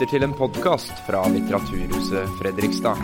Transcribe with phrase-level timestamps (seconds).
[0.00, 2.96] lytter til en podkast fra Litteraturhuset Fredrikstad.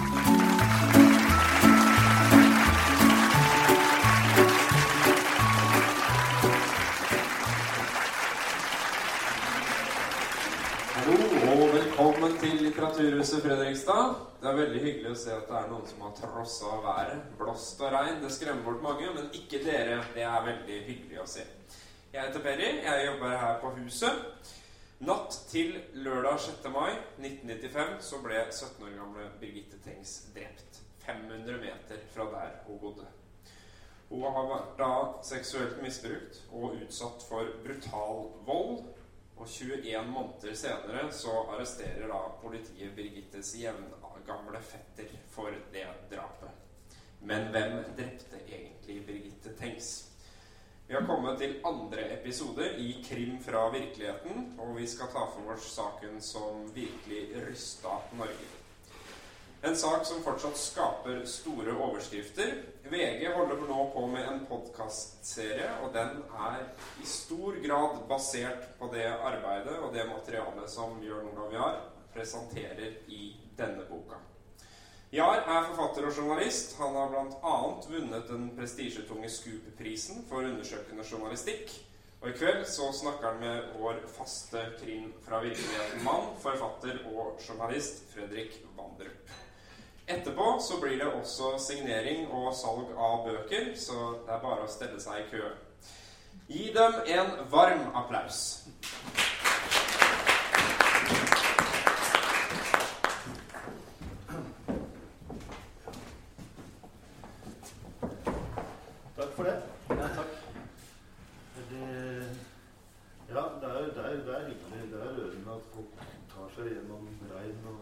[10.96, 11.18] Hallo
[11.52, 14.16] og velkommen til Litteraturhuset Fredrikstad.
[14.40, 17.24] Det er veldig hyggelig å se at det er noen som har trossa været.
[17.36, 18.22] Blåst og regn.
[18.24, 20.00] Det skremmer bort mange, men ikke dere.
[20.16, 21.44] Det er veldig hyggelig å se.
[22.14, 22.78] Jeg heter Perry.
[22.88, 24.54] Jeg jobber her på huset.
[24.98, 26.68] Natt til lørdag 6.
[26.72, 30.78] mai 1995 så ble 17 år gamle Birgitte Tengs drept.
[31.04, 33.04] 500 meter fra der hun bodde.
[34.08, 34.88] Hun har vært da
[35.28, 38.86] seksuelt misbrukt og utsatt for brutal vold.
[39.36, 46.56] Og 21 måneder senere så arresterer da politiet Birgittes jevngamle fetter for det drapet.
[47.20, 50.05] Men hvem drepte egentlig Birgitte Tengs?
[50.88, 55.48] Vi har kommet til andre episode i Krim fra virkeligheten, og vi skal ta for
[55.50, 58.46] oss saken som virkelig rysta Norge.
[59.66, 62.52] En sak som fortsatt skaper store overskrifter.
[62.86, 66.62] VG holder nå på med en podkastserie, og den er
[67.02, 71.82] i stor grad basert på det arbeidet og det materialet som Jørn Olav Jahr
[72.14, 74.22] presenterer i denne boka.
[75.12, 76.76] Jahr er forfatter og journalist.
[76.80, 77.56] Han har bl.a.
[77.90, 81.70] vunnet den prestisjetunge Scoop-prisen for undersøkende journalistikk.
[82.20, 88.02] Og i kveld så snakker han med vår faste krim fra virkeligheten-mann, forfatter og journalist
[88.14, 89.30] Fredrik Vandrup.
[90.08, 94.70] Etterpå så blir det også signering og salg av bøker, så det er bare å
[94.70, 95.48] stelle seg i kø.
[96.46, 98.42] Gi dem en varm applaus.
[109.16, 109.56] Takk for det.
[109.88, 110.32] Ja, takk.
[111.70, 111.82] Det,
[113.28, 114.92] ja, det er, det, er, det er hyggelig.
[114.92, 117.80] Det er rørende at folk tar seg gjennom regn og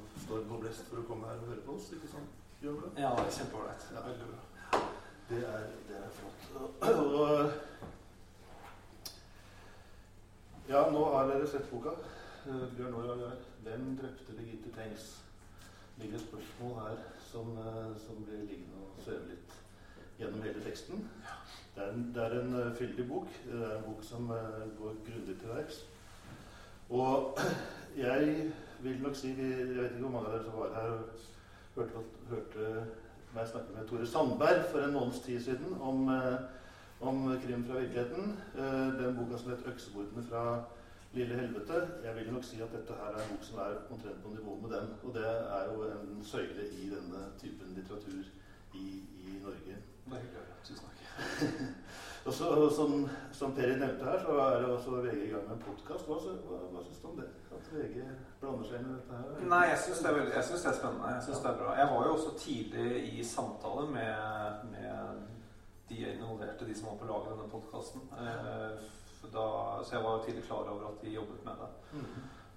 [0.74, 1.92] og blest for å komme her og høre på oss.
[1.94, 2.30] ikke sant?
[2.62, 2.90] Gjør det?
[3.02, 3.82] Ja, det er kjempeålreit.
[3.94, 4.00] Ja.
[4.08, 4.40] Veldig bra.
[5.28, 6.40] Det er, det er flott.
[6.54, 7.52] Og, og,
[10.68, 11.94] ja, nå har dere sett boka.
[12.44, 13.38] Eh, Bjørn Åre Jahr.
[13.64, 15.22] 'Hvem drepte Birgitte Tengs?'
[15.96, 16.96] Ligger et spørsmål her
[17.30, 19.54] som, eh, som blir liggende og sveve litt
[20.18, 21.08] gjennom hele teksten.
[21.76, 23.28] Det er en, det er en eh, fyldig bok.
[23.46, 24.26] Det er en bok som
[24.78, 25.84] går grundig til verks.
[26.90, 27.38] Og
[28.06, 28.52] jeg
[28.84, 31.00] vil nok si Jeg vet ikke hvor mange av dere som var her og
[31.76, 32.66] hørte, hørte
[33.34, 36.36] meg snakke med Tore Sandberg for en måneds tid siden om, eh,
[37.00, 38.36] om krim fra virkeligheten.
[38.54, 40.64] Eh, den boka som het 'Øksebordene fra
[41.12, 42.04] Lille helvete'.
[42.04, 44.58] Jeg vil nok si at dette her er en bok som er omtrent på nivå
[44.62, 44.86] med den.
[45.02, 45.26] Og det
[45.58, 48.22] er jo en søyle i denne typen litteratur
[48.74, 48.86] i,
[49.24, 49.74] i Norge.
[50.06, 50.60] Det er hyggelig å høre.
[50.64, 51.74] Tusen takk.
[52.24, 55.56] Og så, som, som Peri nevnte her, så er det også VG i gang med
[55.58, 56.06] en podkast.
[56.08, 56.16] Hva,
[56.48, 57.26] hva, hva syns du om det?
[57.52, 57.98] At VG
[58.40, 59.42] blander seg inn i dette her?
[59.50, 60.46] Nei, jeg syns det, det er
[60.78, 61.10] spennende.
[61.12, 61.74] Jeg synes det er bra.
[61.80, 65.26] Jeg var jo også tidlig i samtale med, med
[65.90, 68.08] de involverte, de som var på laget i denne podkasten.
[69.20, 71.70] Så jeg var jo tidlig klar over at de jobbet med det.
[71.92, 72.08] Mm.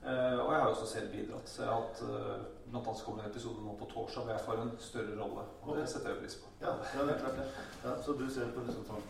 [0.07, 1.49] Uh, og jeg har jo også selv bidratt.
[1.49, 2.33] Så jeg har hatt uh,
[2.71, 5.43] blant annet kommer en episode nå på torsdag hvor jeg får en større rolle.
[5.65, 6.51] Og det setter jeg pris på.
[6.61, 7.47] Ja, ja, det er klart det.
[7.83, 9.09] Ja, så du ser på det som, sånn,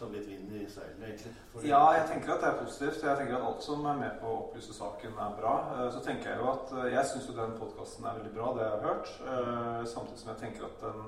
[0.00, 1.32] som litt vind i seilene, egentlig?
[1.52, 3.02] For- Ja, jeg tenker at det er positivt.
[3.04, 5.54] Jeg tenker at alt som er med på å opplyse saken, er bra.
[5.76, 8.52] Eh, Så tenker jeg jo at eh, jeg syns jo den podkasten er veldig bra,
[8.56, 9.12] det jeg har hørt.
[9.20, 11.00] Eh, Samtidig som jeg tenker at den,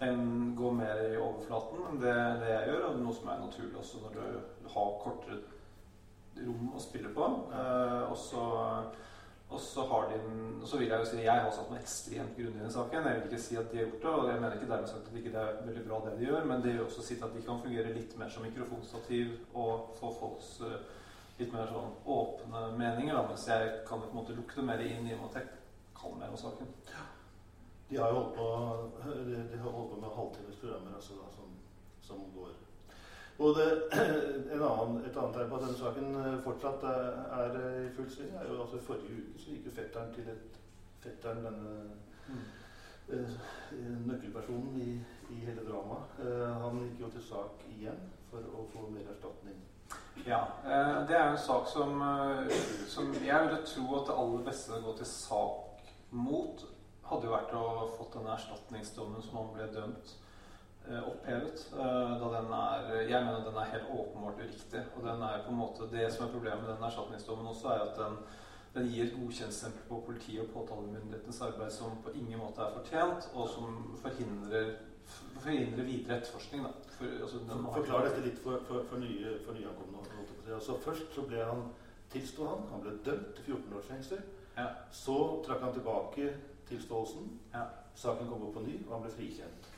[0.00, 3.76] den går mer i overflaten enn det, det jeg gjør, og noe som er naturlig
[3.78, 5.42] også når du har kortere
[6.46, 7.28] rom å spille på.
[7.52, 8.12] Eh,
[9.52, 10.18] Og så de
[10.66, 13.06] så vil jeg jo si jeg har satt meg ekstremt grundig i saken.
[13.08, 15.08] Jeg vil ikke si at de har gjort det, og jeg mener ikke dermed sagt
[15.08, 17.34] at det ikke er veldig bra det de gjør, men det gjør også sitt at
[17.36, 20.78] de kan fungere litt mer som mikrofonstativ og få folks eh,
[21.40, 25.08] litt mer sånn åpne meninger, da, mens jeg kan på en måte lukte mer inn
[25.08, 25.58] i og med at
[25.98, 26.74] kan mer om saken.
[26.90, 27.06] Ja.
[27.90, 28.46] De har jo holdt på,
[29.52, 31.50] de har holdt på med halvtimes programmer altså, da, som,
[32.02, 32.54] som går.
[33.42, 33.68] Og det,
[34.54, 37.06] en annen, et annet tegn på at denne saken eh, fortsatt er,
[37.40, 40.28] er i full sving, er jo altså i forrige uke så gikk jo fetteren til
[40.30, 40.60] et
[41.02, 41.72] fetteren, denne
[43.10, 43.34] eh,
[44.06, 44.92] nøkkelpersonen i,
[45.34, 47.98] i hele dramaet, eh, han gikk jo til sak igjen
[48.30, 49.58] for å få mer erstatning.
[50.26, 52.56] Ja, eh, det er jo en sak som, eh,
[52.88, 56.64] som jeg ville tro at det aller beste å gå til sak mot,
[57.10, 57.64] hadde jo vært å
[57.96, 60.14] fått denne erstatningsdommen som han ble dømt.
[60.14, 60.21] eh,
[60.90, 61.66] opphevet.
[61.72, 64.82] eh, Da den er, jeg mener den er helt åpenbart uriktig.
[64.96, 67.80] Og den er på en måte, det som er problemet med den erstatningsdommen også, er
[67.80, 68.16] at den,
[68.74, 73.30] den gir et godkjentstempel på politi- og påtalemyndighetens arbeid som på ingen måte er fortjent,
[73.34, 74.74] og som forhindrer,
[75.38, 76.66] forhindrer videre etterforskning.
[76.98, 77.36] For, altså,
[77.74, 79.98] Forklar dette litt for, for, for, nye, for nyankomne.
[80.54, 81.62] Altså, først så ble han
[82.10, 82.66] tilsto han.
[82.72, 84.18] Han ble dømt til 14 års fengsel.
[84.56, 84.66] Ja.
[84.90, 86.34] Så trakk han tilbake
[86.68, 87.40] tilståelsen.
[87.54, 87.62] Ja.
[87.94, 89.71] Saken kom opp på ny, og han ble frikjent.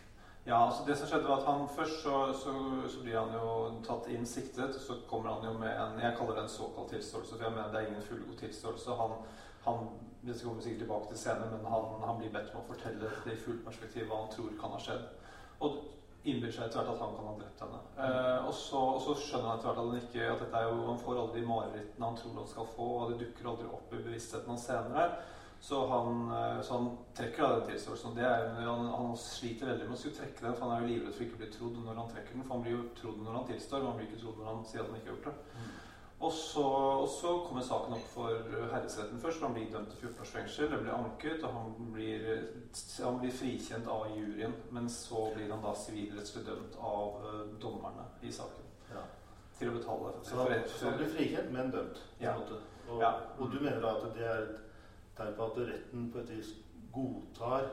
[0.44, 2.52] Ja, altså det som skjedde var at han Først så, så,
[2.92, 3.52] så blir han jo
[3.86, 4.76] tatt inn siktet.
[4.76, 7.72] Så kommer han jo med en Jeg kaller det en såkalt tilståelse, for jeg mener
[7.72, 8.98] det er ingen fullgod tilståelse.
[9.00, 9.16] Han,
[9.64, 9.88] han
[10.24, 13.34] det kommer sikkert tilbake til scenen, men han, han blir bedt om å fortelle det
[13.34, 15.02] i fullt perspektiv hva han tror kan ha skjedd.
[15.64, 15.82] Og
[16.24, 17.80] innbiller seg etter hvert at han kan ha drept henne.
[18.00, 20.70] Eh, og, så, og, så, skjønner han etter hvert at han ikke at dette er
[20.70, 23.68] jo, han får alle de marerittene han tror han skal få, og det dukker aldri
[23.68, 25.04] opp i bevisstheten hans senere.
[25.64, 28.18] Så han, eh, så han trekker da den tilståelsen.
[28.18, 31.24] Han, han, sliter veldig med å skulle trekke den, for han er jo livredd for
[31.24, 32.42] ikke å bli trodd når han trekker den.
[32.44, 34.66] For han blir jo trodd når han tilstår, men han blir ikke trodd når han
[34.68, 35.62] sier at han ikke har gjort det.
[35.62, 35.70] Mm.
[36.26, 36.64] Og så,
[37.04, 39.46] og så, kommer saken opp for herresretten først.
[39.46, 40.68] Han blir dømt til 14 års fengsel.
[40.74, 42.28] Det blir anket, og han blir,
[43.06, 44.58] han blir, frikjent av juryen.
[44.76, 47.24] Men så blir han da sivilrettslig dømt av
[47.64, 48.68] dommerne i saken.
[48.92, 49.06] Ja.
[49.56, 50.12] Til å betale.
[50.28, 52.04] Så han, så han blir frikjent, men dømt?
[52.20, 52.36] Ja.
[52.36, 53.14] Og, ja.
[53.38, 54.62] og, du mener da at det er et
[55.16, 56.52] tegn på at retten på et vis
[56.94, 57.70] godtar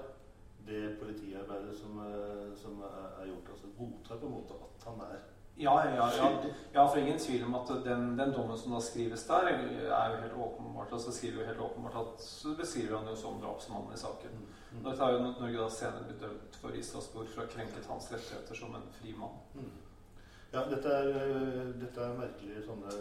[0.65, 3.53] det politiarbeidet som, eh, som er gjort?
[3.55, 5.21] Altså godtar på en måte at han er
[5.61, 6.43] ja, ja, ja,
[6.73, 10.21] ja, for ingen tvil om at den, den, dommen som da skrives der, er jo
[10.21, 13.99] helt åpenbart altså skriver jo helt åpenbart at så beskriver han jo som drapsmannen i
[13.99, 14.29] saken.
[14.39, 14.47] Mm.
[14.71, 14.83] mm.
[14.89, 17.89] Dette har jo Norge da senere blitt dømt for i Strasbourg for å ha krenket
[17.91, 19.37] hans rettigheter som en fri mann.
[19.53, 19.71] Mm.
[20.53, 21.11] Ja, dette er,
[21.83, 22.95] dette er merkelige sånne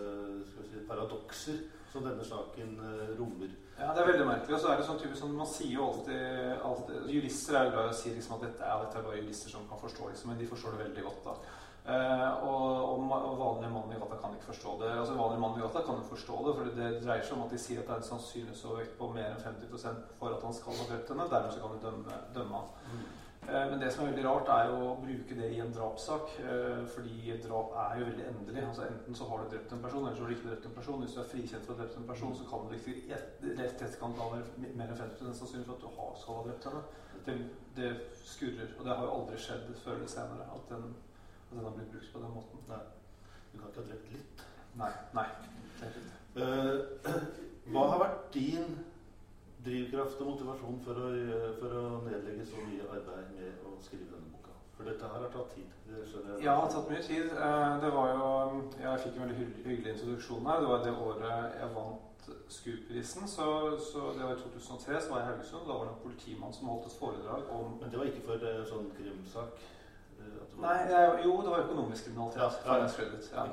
[0.50, 3.54] si, paradokser som denne saken uh, rommer.
[3.78, 4.56] Ja, det er veldig merkelig.
[4.56, 6.26] Og så er det sånn typisk, sånn, Man sier jo alltid,
[6.68, 9.22] alltid Jurister er jo glad i å si liksom, at dette er, dette er bare
[9.22, 11.26] jurister som kan forstå, liksom, men de forstår det veldig godt.
[11.30, 11.56] da.
[11.80, 14.90] Uh, og, og, vanlige mann i gata kan ikke forstå det.
[15.00, 17.54] Altså Vanlige mann i gata kan jo forstå det, for det dreier seg om at
[17.54, 20.76] de sier at det er en sannsynlighetsovervekt på mer enn 50 for at han skal
[20.76, 21.30] ha drept henne.
[21.32, 22.92] Dermed så kan de dømme, dømme han.
[22.92, 23.08] Mm.
[23.48, 26.36] Uh, men det som er veldig rart, er jo å bruke det i en drapssak.
[26.44, 28.64] Uh, fordi drap er jo veldig endelig.
[28.68, 30.78] Altså Enten så har du drept en person, eller så har du ikke drept en
[30.78, 31.04] person.
[31.04, 33.20] Hvis du er frikjent for å ha drept en person, så kan du ikke
[33.60, 36.82] rett etterkant være mer enn 50 sannsynlig for at du har, skal ha drept henne.
[37.26, 37.38] Det,
[37.76, 37.94] det
[38.24, 38.74] skurrer.
[38.78, 40.50] Og det har jo aldri skjedd før eller senere.
[40.54, 40.90] at den
[41.50, 42.58] at den har blitt brukt på den måten.
[42.68, 42.78] Nei.
[43.52, 44.42] Du kan ikke ha drept litt?
[44.78, 44.90] Nei.
[45.14, 45.26] Nei.
[46.36, 46.76] Uh,
[47.72, 48.76] hva har vært din
[49.64, 51.08] drivkraft og motivasjon for å,
[51.60, 54.54] for å, nedlegge så mye arbeid med å skrive denne boka?
[54.76, 55.72] For dette her har tatt tid.
[55.88, 56.44] Det skjønner jeg.
[56.46, 57.34] Ja, det har tatt mye tid.
[57.48, 58.28] Eh, det var jo,
[58.80, 60.62] Jeg fikk en veldig hyggelig introduksjon her.
[60.62, 63.28] Det var det året jeg vant SKUP-prisen.
[63.28, 63.48] Så,
[63.90, 65.66] så, det var i 2003, så var jeg i Haugesund.
[65.66, 68.48] Da var det en politimann som holdt et foredrag om Men det var ikke for
[68.48, 69.60] uh, sånn krimsak?
[70.60, 70.76] Nei,
[71.24, 72.42] jo, det var økonomisk kriminalitet.
[72.66, 72.88] Ja, ja.
[73.32, 73.44] Ja,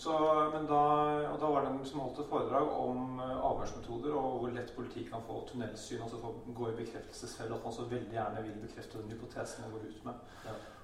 [0.00, 0.12] så,
[0.54, 0.82] men da,
[1.28, 4.72] og da var det en som holdt et foredrag om uh, avhørsmetoder og hvor lett
[4.76, 6.02] politiet kan få tunnelsyn.
[6.02, 7.58] altså få gå i bekreftelsesfelle.
[7.58, 10.24] At man så veldig gjerne vil bekrefte den hypotesen man går ut med.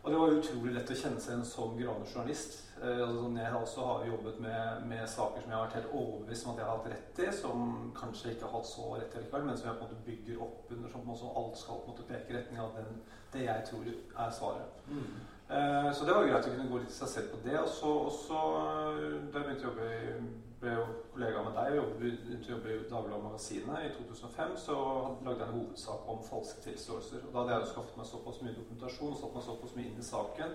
[0.03, 2.55] Og det var utrolig lett å kjenne seg igjen som gravende journalist.
[2.81, 5.97] Eh, altså, sånn, jeg også har jobbet med, med, saker som jeg har vært helt
[6.03, 7.67] overbevist om at jeg har hatt rett i, som
[7.99, 10.47] kanskje ikke har hatt så rett i likevel, men som jeg på en måte bygger
[10.47, 13.03] opp under sånn at alt skal på en måte peke i retning av den,
[13.35, 14.81] det jeg tror er svaret.
[14.89, 15.13] Mm.
[15.51, 17.57] Eh, så det var greit å kunne gå litt i seg selv på det.
[17.59, 17.93] Og så,
[18.39, 20.29] og eh, da jeg begynte å jobbe i,
[20.61, 20.83] ble jo
[21.15, 24.77] kollega med deg og begynte å jobbe i Dagbladet Magasinet i 2005, så
[25.25, 27.25] lagde jeg en hovedsak om falske tilståelser.
[27.25, 29.89] Og da hadde jeg jo skaffet meg såpass mye dokumentasjon og satt meg såpass mye
[29.89, 30.55] inn i saken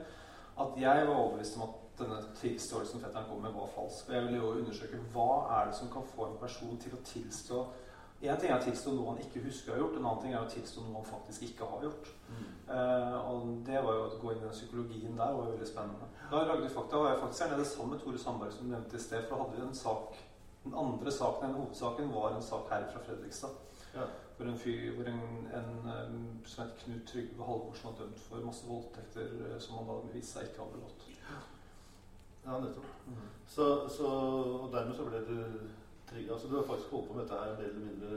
[0.64, 4.08] at jeg var overbevist om at denne tilståelsen fetteren kom med, var falsk.
[4.08, 7.04] Og jeg ville jo undersøke hva er det som kan få en person til å
[7.10, 7.66] tilstå
[8.24, 10.34] Én ting er å tilstå noe han ikke husker å ha gjort, en annen ting
[10.34, 12.08] er å tilstå noe han faktisk ikke har gjort.
[12.30, 12.46] Mm.
[12.70, 15.68] Uh, og det var jo å gå inn i den psykologien der var jo veldig
[15.70, 16.08] spennende.
[16.32, 18.98] Da jeg lagde Fakta, var jeg faktisk her nede sammen med Tore Sandberg, som nevnte
[18.98, 19.28] i sted.
[19.28, 20.24] For da hadde vi en sak
[20.66, 23.52] Den andre saken, den hovedsaken, var en sak her fra Fredrikstad.
[23.94, 24.08] Ja.
[24.38, 25.20] Hvor en fyr, hvor en,
[25.54, 29.92] en, en som het Knut Trygve Halvorsen var dømt for masse voldtekter eh, som han
[29.92, 31.06] da viste seg ikke hadde begått.
[32.46, 32.90] Ja, nettopp.
[33.06, 33.30] Mm.
[33.48, 34.10] Så, så,
[34.64, 35.38] og dermed så ble du
[36.16, 36.40] trigga.
[36.40, 38.10] Så du har faktisk holdt på med dette her mer eller mindre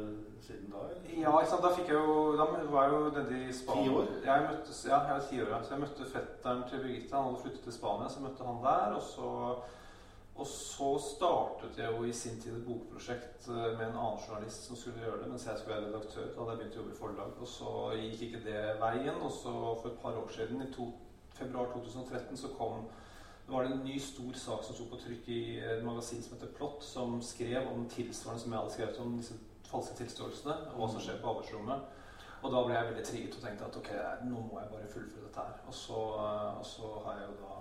[0.47, 0.83] siden da?
[0.91, 1.23] Eller?
[1.23, 1.65] Ja, ikke sant?
[1.67, 3.89] da fikk jeg jo Da var jeg jo nede i Spania.
[3.89, 4.13] Ti år?
[4.29, 5.51] Jeg møtte, ja, jeg var ti år.
[5.55, 5.59] Ja.
[5.65, 7.17] Så jeg møtte fetteren til Birgitte.
[7.17, 8.95] Han hadde flyttet til Spania, så jeg møtte han der.
[8.99, 9.33] Og så,
[10.41, 14.69] og så startet jeg jo i sin tid et bokprosjekt eh, med en annen journalist
[14.69, 16.31] som skulle gjøre det, mens jeg skulle være redaktør.
[16.31, 17.35] Da hadde jeg begynt å jobbe i forlag.
[17.43, 17.75] Og så
[18.05, 19.21] gikk ikke det veien.
[19.27, 20.93] Og så for et par år siden, i to,
[21.39, 22.89] februar 2013, så kom
[23.49, 26.51] var det en ny, stor sak som sto på trykk i et magasin som heter
[26.57, 29.39] Plott, som skrev om tilsvarende som jeg hadde skrevet om disse
[29.69, 31.95] falske tilståelsene, og hva som skjer på avhørsrommet.
[32.43, 33.89] Og da ble jeg veldig trigget og tenkte at ok,
[34.29, 35.57] nå må jeg bare fullføre dette her.
[35.67, 36.03] Og så,
[36.59, 37.55] og så har jeg jo da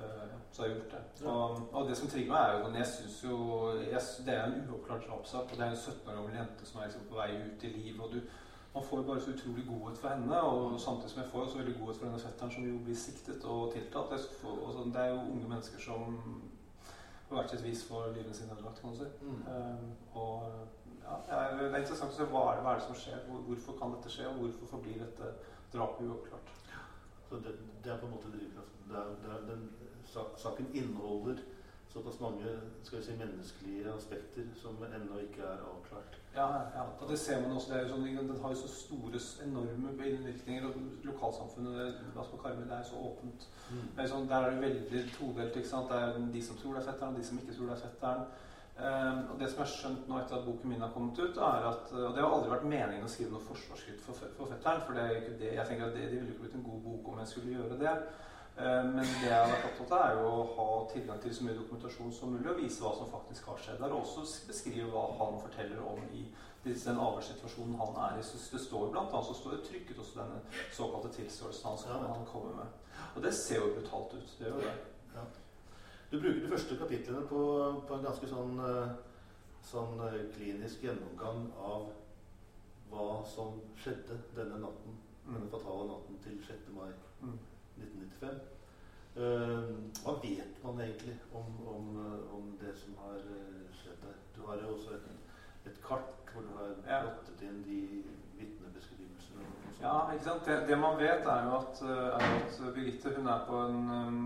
[0.00, 1.26] uh, så har jeg gjort det.
[1.26, 3.36] Og, og, det som trigger meg, er jo jeg synes jo
[3.90, 6.80] jeg, Det er en uoppklart drapssak, og det er en 17 år gammel jente som
[6.80, 8.00] er liksom på vei ut i livet.
[8.00, 8.20] og du
[8.74, 11.74] man får bare så utrolig godhet for henne, og samtidig som jeg får så veldig
[11.78, 14.10] godhet for denne fetteren, som jo blir siktet og tiltalt.
[14.94, 16.20] Det, er jo unge mennesker som
[17.28, 19.08] på hvert sitt vis får livene sine ødelagt, kan du si.
[19.22, 19.42] Mm.
[19.54, 19.90] Um,
[20.22, 20.42] og
[21.02, 23.20] ja, det, er, er, interessant å se hva er det, hva er det som skjer.
[23.48, 25.30] Hvorfor kan dette skje, og hvorfor forblir dette
[25.74, 26.50] drapet uoppklart.
[27.28, 28.86] Så det, det, er på en måte drivkraften.
[28.90, 29.68] Det er, det er den,
[30.42, 31.42] saken inneholder
[31.92, 32.46] såpass mange
[32.82, 36.18] skal vi si, menneskelige aspekter som ennå ikke er avklart.
[36.34, 37.72] Ja, ja, og det ser man også.
[37.74, 40.68] Det sånn, den har jo så store, enorme innvirkninger.
[40.68, 40.76] og
[41.08, 41.80] Lokalsamfunnet
[42.16, 43.48] altså på Karmøy, er så åpent.
[43.70, 43.88] Mm.
[43.96, 45.56] Er sånn, der er det veldig todelt.
[45.56, 45.90] ikke sant?
[45.90, 47.84] Det er de som tror det er fetteren, og de som ikke tror det er
[47.88, 48.24] fetteren.
[48.80, 51.36] Um, og Det som jeg har skjønt nå etter at boken min har kommet ut,
[51.36, 54.80] er at og Det har aldri vært meningen å skrive noe forsvarsskritt for, for, fetteren.
[54.86, 56.80] for det er ikke det, jeg tenker at det, det ville ikke blitt en god
[56.86, 57.96] bok om jeg skulle gjøre det.
[58.58, 61.46] Uh, men det jeg har vært opptatt av, er jo å ha tilgang til så
[61.46, 63.94] mye dokumentasjon som mulig og vise hva som faktisk har skjedd der.
[63.94, 66.26] Og også beskrive hva han forteller om i
[66.64, 68.24] den avhørssituasjonen han er i.
[68.24, 70.40] Så det står blant annet så står det trykket også denne
[70.76, 72.80] såkalte tilståelsen han, som han kommer med.
[73.14, 74.34] Og det ser jo brutalt ut.
[74.38, 74.74] Det gjør det.
[75.14, 75.24] Ja.
[76.10, 77.40] Du bruker de første kapitlene på,
[77.88, 78.94] på en ganske sånn, eh,
[79.70, 81.86] sånn, eh, klinisk gjennomgang av
[82.90, 84.98] hva som skjedde denne natten.
[85.26, 85.36] Mm.
[85.36, 86.72] Denne fatale natten til 6.
[86.74, 86.90] mai
[87.22, 87.38] mm.
[87.80, 88.40] 1995.
[89.16, 89.70] Uh, eh,
[90.04, 91.88] hva vet man egentlig om, om,
[92.36, 93.18] om, det som har
[93.74, 94.20] skjedd der?
[94.36, 95.08] Du har jo også et,
[95.66, 97.80] et kart hvor du har plottet inn de
[98.38, 99.48] vitnebeskrivelsene.
[99.80, 100.46] Ja, ikke sant?
[100.46, 104.24] Det, det, man vet, er jo at, er at Birgitte hun er på en um,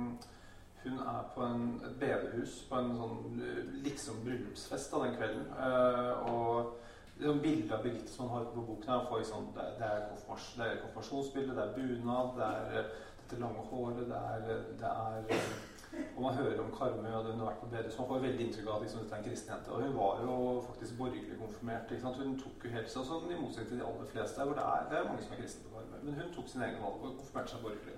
[0.84, 3.44] hun er på en, et bedehus på en sånn
[3.84, 5.46] liksom bryllupsfest den kvelden.
[5.56, 6.74] Uh, og
[7.18, 10.02] det er bilde av Birgitte som hun har på boken, her, liksom, det, det, er
[10.10, 12.90] det, er konfirmasjonsbilde, det er bunad, det er
[13.24, 15.74] dette lange håret, det er, det er uh,
[16.16, 17.98] og man hører om Karmøy og hun har vært på bedehus.
[17.98, 19.70] Man får veldig inntrykk av at liksom, dette er en kristen jente.
[19.70, 20.36] Og hun var jo
[20.68, 21.92] faktisk borgerlig konfirmert.
[22.18, 24.88] Hun tok jo helt seg sånn, I motsetning til de aller fleste, hvor det er,
[24.90, 25.98] det er mange som er kristne på Karmøy.
[26.06, 27.96] Men hun tok sin egen valg og konfirmerte seg borgerlig.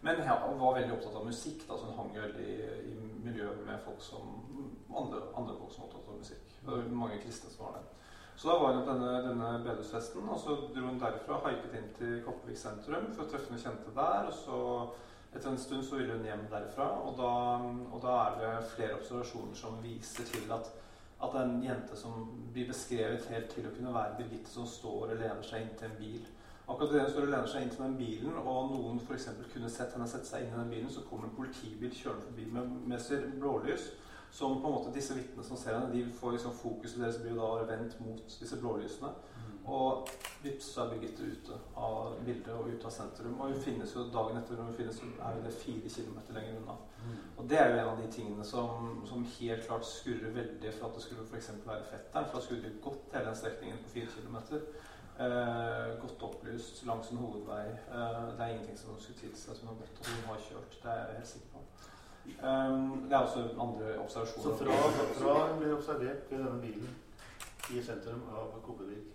[0.00, 1.64] Men hun var veldig opptatt av musikk.
[1.68, 4.36] da, så Hun hang veldig i, i miljøet med folk som,
[5.02, 6.54] andre, andre folk som var opptatt av musikk.
[6.60, 7.88] Det var mange kristne som var der.
[8.40, 12.22] Så da var på denne, denne bedehusfesten, og så dro hun derfra haiket inn til
[12.24, 14.30] Kopervik sentrum for å treffe noen kjente der.
[14.30, 14.60] og så
[15.34, 17.34] etter en stund så ville hun hjem derfra, og da,
[17.92, 20.72] og da er det flere observasjoner som viser til at,
[21.20, 25.20] at en jente som blir beskrevet helt til å kunne være Birgitte, som står og
[25.20, 26.24] lener seg inntil en bil
[26.70, 29.24] Akkurat idet hun står og lener seg inn til den bilen, og noen f.eks.
[29.52, 32.44] kunne sett henne sette seg inn i den bilen, så kommer en politibil kjørende forbi
[32.54, 33.88] med, med blålys.
[34.32, 37.38] Som på en måte disse vitnene som ser henne, de får liksom fokuset deres blir
[37.38, 39.10] da vendt mot disse blålysene.
[39.36, 39.56] Mm.
[39.74, 40.08] Og
[40.42, 43.34] vips, så er Birgitte ute av bildet og ute av sentrum.
[43.40, 46.78] Og hun finnes jo dagen etter når hun finnes, er det fire kilometer lenger unna.
[47.00, 47.18] Mm.
[47.36, 50.88] Og det er jo en av de tingene som, som helt klart skurrer veldig for
[50.88, 51.52] at det skulle f.eks.
[51.66, 52.30] være fetteren.
[52.30, 54.64] For da skulle de gått hele den strekningen på fire kilometer.
[55.20, 57.66] Eh, godt opplyst langs en hovedvei.
[57.68, 60.78] Eh, det er ingenting som skulle tilsi at hun har gått og hun har kjørt.
[60.82, 61.89] Det er jeg helt sikker på.
[62.42, 64.42] Um, det er også andre observasjoner.
[64.42, 64.76] Så fra,
[65.20, 66.94] fra hun ble observert i denne bilen
[67.70, 69.10] i sentrum av Kopervik,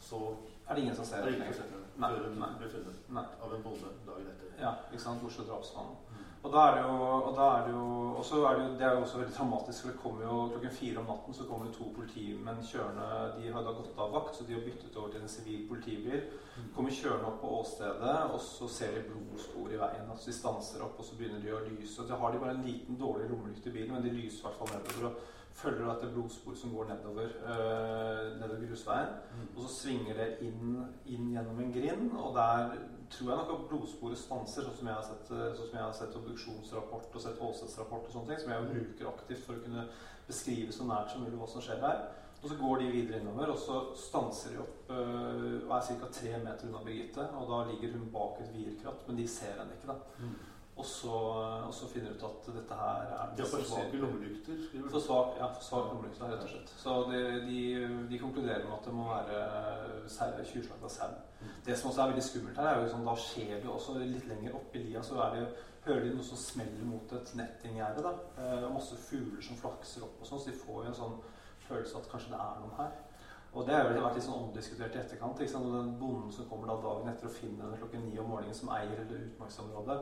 [0.00, 0.20] så
[0.68, 1.62] er det ingen som ser henne lenger?
[1.96, 4.52] Før hun ble funnet av en bonde dagen etter.
[4.60, 5.24] Ja, ikke sant?
[5.26, 5.96] Oslo drapsmannen.
[6.42, 8.94] Og da er det jo, og da er det jo er det, jo, det er
[8.94, 11.88] jo også veldig dramatisk, for det kommer jo klokken fire om natten så kommer to
[11.96, 13.08] politimenn kjørende.
[13.36, 16.24] De har da gått av vakt, så de har byttet over til en sivil politibil.
[16.56, 16.72] Mm.
[16.76, 20.10] Kommer kjørende opp på åstedet, og så ser de blodspor i veien.
[20.10, 22.00] altså De stanser opp, og så begynner de å lyse.
[22.02, 24.48] Og så har de bare en liten, dårlig lommelykt i bilen, men de lyser i
[24.48, 25.10] hvert fall nedover.
[25.10, 29.14] og følger dette blodspor som går nedover, øh, nedover grusveien.
[29.32, 29.46] Mm.
[29.56, 32.74] Og så svinger det inn, inn gjennom en grind, og der
[33.10, 35.84] tror jeg nok at blodsporet stanser, sånn som jeg har sett, eh, sånn som jeg
[35.84, 39.64] har sett obduksjonsrapport og sett åstedsrapport og sånne ting, som jeg bruker aktivt for å
[39.64, 39.88] kunne
[40.26, 42.06] beskrive så nært som mulig hva som skjer der.
[42.42, 46.10] Og så går de videre innover, og så stanser de opp øh, og er ca.
[46.12, 47.24] tre meter unna Birgitte.
[47.40, 49.96] Og da ligger hun bak et vierkratt, men de ser henne ikke, da.
[50.20, 50.34] Mm.
[50.76, 51.12] Og så,
[51.66, 54.58] og så, finner du ut at dette her er De har for svake lommelykter?
[54.90, 56.72] For svak, ja, for svak lommelykter, rett og slett.
[56.82, 57.60] Så de, de,
[58.10, 61.14] de, konkluderer med at det må være tjuvslag av sau.
[61.64, 64.28] Det som også er veldig skummelt her, er jo sånn, da skjer det også litt
[64.28, 65.46] lenger opp i lia, så er det,
[65.86, 68.12] hører de noe som smeller mot et nettinggjerde.
[68.42, 71.18] Eh, masse fugler som flakser opp og sånn, så de får jo en sånn
[71.70, 72.94] følelse at kanskje det er noen her.
[73.56, 75.40] Og det har vært litt sånn omdiskutert i etterkant.
[75.40, 75.68] Ikke sant?
[75.70, 78.56] Og den bonden som kommer da dagen etter og finner henne klokken ni om morgenen,
[78.56, 79.96] som eier hele utmarksområdet,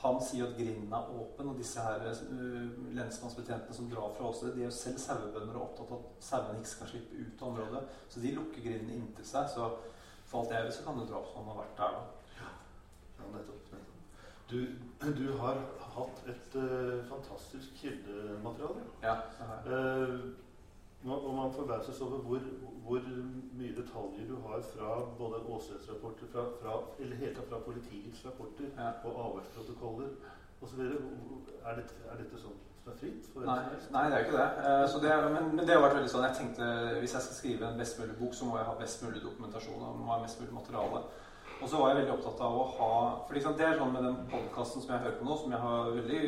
[0.00, 4.54] han sier at grinden er åpen, og disse her uh, lensmannsbetjentene som drar fra åstedet,
[4.56, 7.50] de er jo selv sauebønder og opptatt av at sauene ikke skal slippe ut av
[7.50, 7.82] området.
[8.08, 9.50] Så de lukker grinden inntil seg.
[9.52, 9.68] Så
[10.30, 12.36] for alt jeg vet, så kan det drapsmannen ha vært der, da.
[12.40, 12.50] Ja,
[13.34, 13.72] nettopp.
[13.74, 13.86] nettopp.
[14.50, 14.58] Du,
[15.20, 15.60] du har
[15.96, 18.86] hatt et uh, fantastisk kildemateriale.
[19.04, 19.68] Ja, har.
[19.68, 20.49] Uh,
[21.04, 22.40] og man forbauses over hvor,
[22.84, 23.00] hvor,
[23.58, 24.88] mye detaljer du har fra
[25.18, 28.90] både åstedsrapporter, fra, fra, eller helt fra politiets rapporter ja.
[29.04, 30.08] og avhørsprotokoller
[30.60, 30.80] osv.
[30.80, 33.30] Er, dette, er dette sånn som er fritt?
[33.36, 33.56] Nei,
[33.96, 34.50] nei, det er ikke det.
[34.66, 36.68] Eh, Så det er, men, men det har vært veldig sånn Jeg tenkte
[37.00, 39.82] hvis jeg skal skrive en best mulig bok, så må jeg ha best mulig dokumentasjon.
[39.88, 41.02] Og må ha mest mulig materiale.
[41.60, 42.92] Og så var jeg veldig opptatt av å ha
[43.26, 45.64] For liksom, det er sånn med den podkasten som jeg hører på nå, som jeg
[45.64, 46.22] har veldig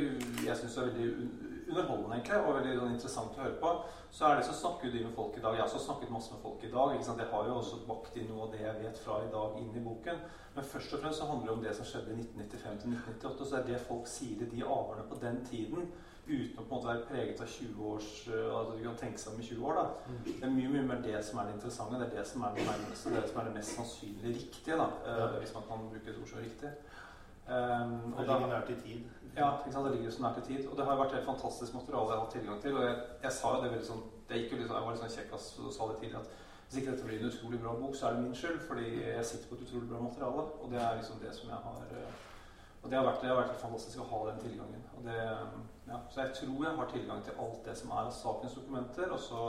[0.49, 3.73] Jeg syns er veldig underholdende, egentlig, og veldig sånn, interessant å høre på,
[4.13, 5.57] så er det så snakker jo de med folk i dag.
[5.57, 6.95] Jeg har også snakket masse med folk i dag.
[6.95, 7.25] ikke sant?
[7.25, 9.75] Jeg har jo også bakt inn noe av det jeg vet fra i dag, inn
[9.81, 10.23] i boken.
[10.55, 13.47] Men først og fremst så handler det om det som skjedde i 1995 til 1998.
[13.49, 16.69] Så det er det folk sier i de avhørene på den tiden, uten å på
[16.69, 19.47] en måte være preget av 20 års uh, At du kan tenke seg om i
[19.49, 19.81] 20 år.
[19.81, 20.19] da.
[20.29, 21.99] Det er mye mye mer det som er det interessante.
[21.99, 24.35] Det er det som er det nærmeste, det er det som er det mest sannsynlig
[24.37, 24.77] riktige.
[24.77, 26.75] da, eh, Hvis man kan bruke et ord er riktig.
[27.43, 29.03] Um, og da, tid.
[29.37, 29.85] Ja, ikke sant?
[29.87, 30.67] det ligger jo så nært i tid.
[30.69, 32.77] Og det har vært helt fantastisk materiale jeg har hatt tilgang til.
[32.77, 34.93] Og jeg, jeg sa jo det veldig sånn det gikk jo litt, sånn- Jeg var
[34.97, 36.41] litt sånn kjekkas og sa det tidligere at
[36.73, 38.61] hvis ikke dette blir en utrolig bra bok, så er det min skyld.
[38.69, 40.45] Fordi jeg sitter på et utrolig bra materiale.
[40.63, 42.21] Og det er liksom det som jeg har eh,
[42.83, 44.83] Og det har vært, det har vært fantastisk å ha den tilgangen.
[45.05, 45.19] Det,
[45.87, 49.13] ja, så jeg tror jeg har tilgang til alt det som er av sakens dokumenter.
[49.13, 49.43] Og så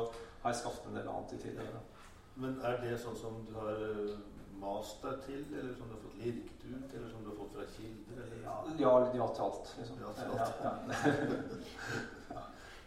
[0.44, 1.80] har jeg skaffet en del annet i tillegg.
[2.36, 4.14] Men er det sånn som du har eh,
[4.62, 7.54] mast deg til, eller som du har fått lirket ut, eller som du har fått
[7.58, 8.24] fra kilder?
[8.26, 8.42] Eller?
[8.46, 10.02] Ja, ja, ja til alt, liksom.
[10.04, 10.54] Ja til alt.
[10.64, 12.03] Ja, ja.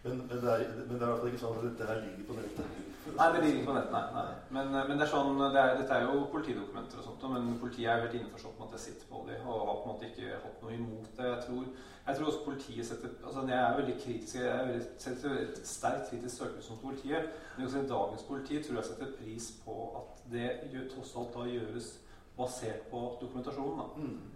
[0.07, 2.05] Men, men, det er, men det er i hvert fall ikke sånn at dette her
[2.05, 2.77] ligger på nettet?
[3.17, 3.93] Nei, det ligger ikke på nettet.
[3.97, 4.05] nei.
[4.15, 4.37] nei.
[4.57, 7.59] Men, eh, men det er sånn, det er, dette er jo politidokumenter og sånt, men
[7.63, 10.11] politiet er helt innforstått med at jeg sitter på dem, og har på en måte
[10.11, 11.29] ikke hatt noe imot det.
[11.33, 11.69] Jeg tror,
[12.07, 15.61] jeg tror også politiet setter altså Jeg er veldig kritisk, jeg er veldig, setter et
[15.67, 17.37] sterkt kritisk søkelys mot politiet.
[17.57, 21.51] Men også dagens politi tror jeg setter pris på at det gjør, tross alt da
[21.51, 21.93] gjøres
[22.37, 23.79] basert på dokumentasjonen.
[23.79, 23.87] da.
[23.97, 24.36] Mm.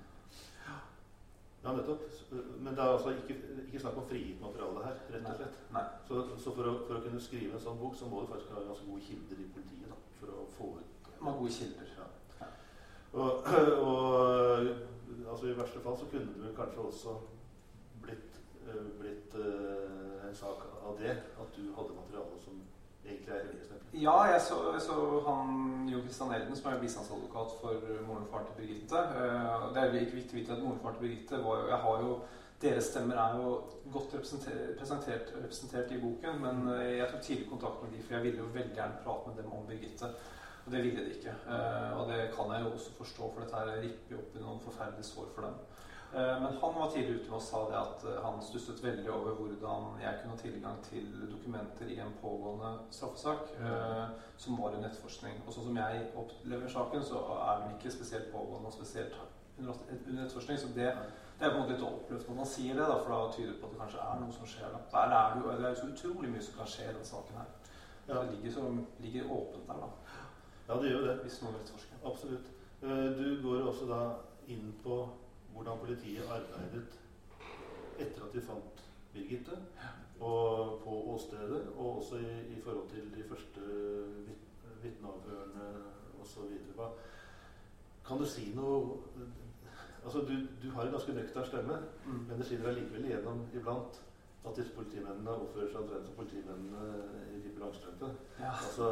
[1.65, 2.05] Ja, nettopp.
[2.59, 3.37] Men det er altså ikke,
[3.67, 5.59] ikke snakk om frigitt materiale her, rett og slett.
[5.75, 5.83] Nei.
[6.09, 8.55] Så, så for, å, for å kunne skrive en sånn bok, så må du faktisk
[8.57, 11.93] ha ganske gode kilder i politiet da, for å få ut Man gode kilder.
[11.99, 12.49] Ja.
[13.13, 13.51] Og,
[13.85, 14.71] og
[15.29, 17.17] altså, i verste fall så kunne det vel kanskje også
[18.07, 22.63] blitt, eh, blitt uh, en sak av det, at du hadde materiale som
[24.01, 27.75] Ja, jeg så, jeg så han Jo Kristian Elden, som er bistandsadvokat for
[28.07, 28.99] moren og faren til Birgitte.
[28.99, 31.67] Eh, Det er jo ikke viktig å vite at moren og faren til Birgitte var
[31.73, 32.21] Jeg har jo
[32.61, 33.53] Deres stemmer er jo
[33.93, 38.15] godt representert, presentert, representert i boken, men eh, jeg tok tidlig kontakt med de, for
[38.15, 40.11] jeg ville jo veldig gjerne prate med dem om Birgitte.
[40.67, 41.33] Og det ville de ikke.
[41.49, 44.61] Eh, Og det kan jeg jo også forstå, for dette ripper jo opp i noen
[44.61, 45.57] forferdelige sår for dem.
[46.15, 49.37] Eh, Men han var tidlig ute og sa det at eh, han stusset veldig over
[49.39, 54.89] hvordan jeg kunne ha tilgang til dokumenter i en pågående straffesak eh, som var under
[54.89, 55.39] etterforskning.
[55.47, 59.15] Og sånn som jeg opplever saken, så er den ikke spesielt pågående og spesielt
[59.61, 59.79] under
[60.19, 60.59] nettforskning.
[60.59, 60.91] Så det,
[61.39, 63.53] det er på en måte litt oppløftende når man sier det, da, for da tyder
[63.53, 64.75] det på at det kanskje er noe som skjer.
[64.75, 64.83] Da.
[64.97, 67.13] Der er det jo det er jo så utrolig mye som kan skje i denne
[67.15, 67.55] saken her.
[68.11, 68.19] Ja.
[68.19, 68.67] Det ligger, så,
[68.99, 70.19] ligger åpent der, da,
[70.67, 71.17] Ja, det gjør jo det.
[71.23, 71.89] hvis noen vil.
[72.11, 72.51] Absolutt.
[72.81, 74.01] Du går også da
[74.51, 75.05] inn på
[75.55, 76.99] hvordan politiet arbeidet
[77.99, 79.57] etter at de fant Birgitte,
[80.21, 83.61] og på åstedet, og også i, i forhold til de første
[84.27, 85.65] vit- vitneavhørene
[86.23, 86.53] osv.
[88.07, 88.99] Kan du si noe
[90.05, 90.33] Altså, du,
[90.63, 91.75] du har en ganske nøktern stemme,
[92.07, 92.13] Mm.
[92.29, 93.99] men det skinner allikevel igjennom iblant
[94.49, 96.85] at disse politimennene oppfører seg omtrent som politimennene
[97.35, 98.09] i Pippi Langstrømpe.
[98.41, 98.53] Ja.
[98.57, 98.87] Altså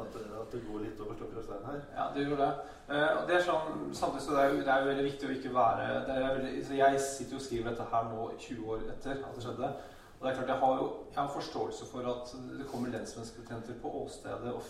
[0.00, 1.80] at, at det går litt over stokker og stein her.
[1.96, 2.52] Ja, det gjør det.
[2.88, 5.52] Eh, og det er sånn, samtidig så det er, det er veldig viktig å ikke
[5.56, 8.86] være det er veldig, så Jeg sitter jo og skriver dette her nå 20 år
[8.94, 9.70] etter at det skjedde.
[10.14, 13.76] Og det er klart, Jeg har jo jeg har forståelse for at det kommer lensmannsbetjenter
[13.82, 14.54] på åstedet.
[14.54, 14.62] og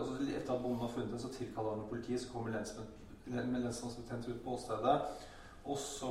[0.00, 2.20] altså Etter at bonden har funnet den, så tilkaller han politiet.
[2.20, 2.56] Så kommer
[3.28, 4.96] lensmannsbetjenter ut på åstedet.
[5.64, 6.10] Og så,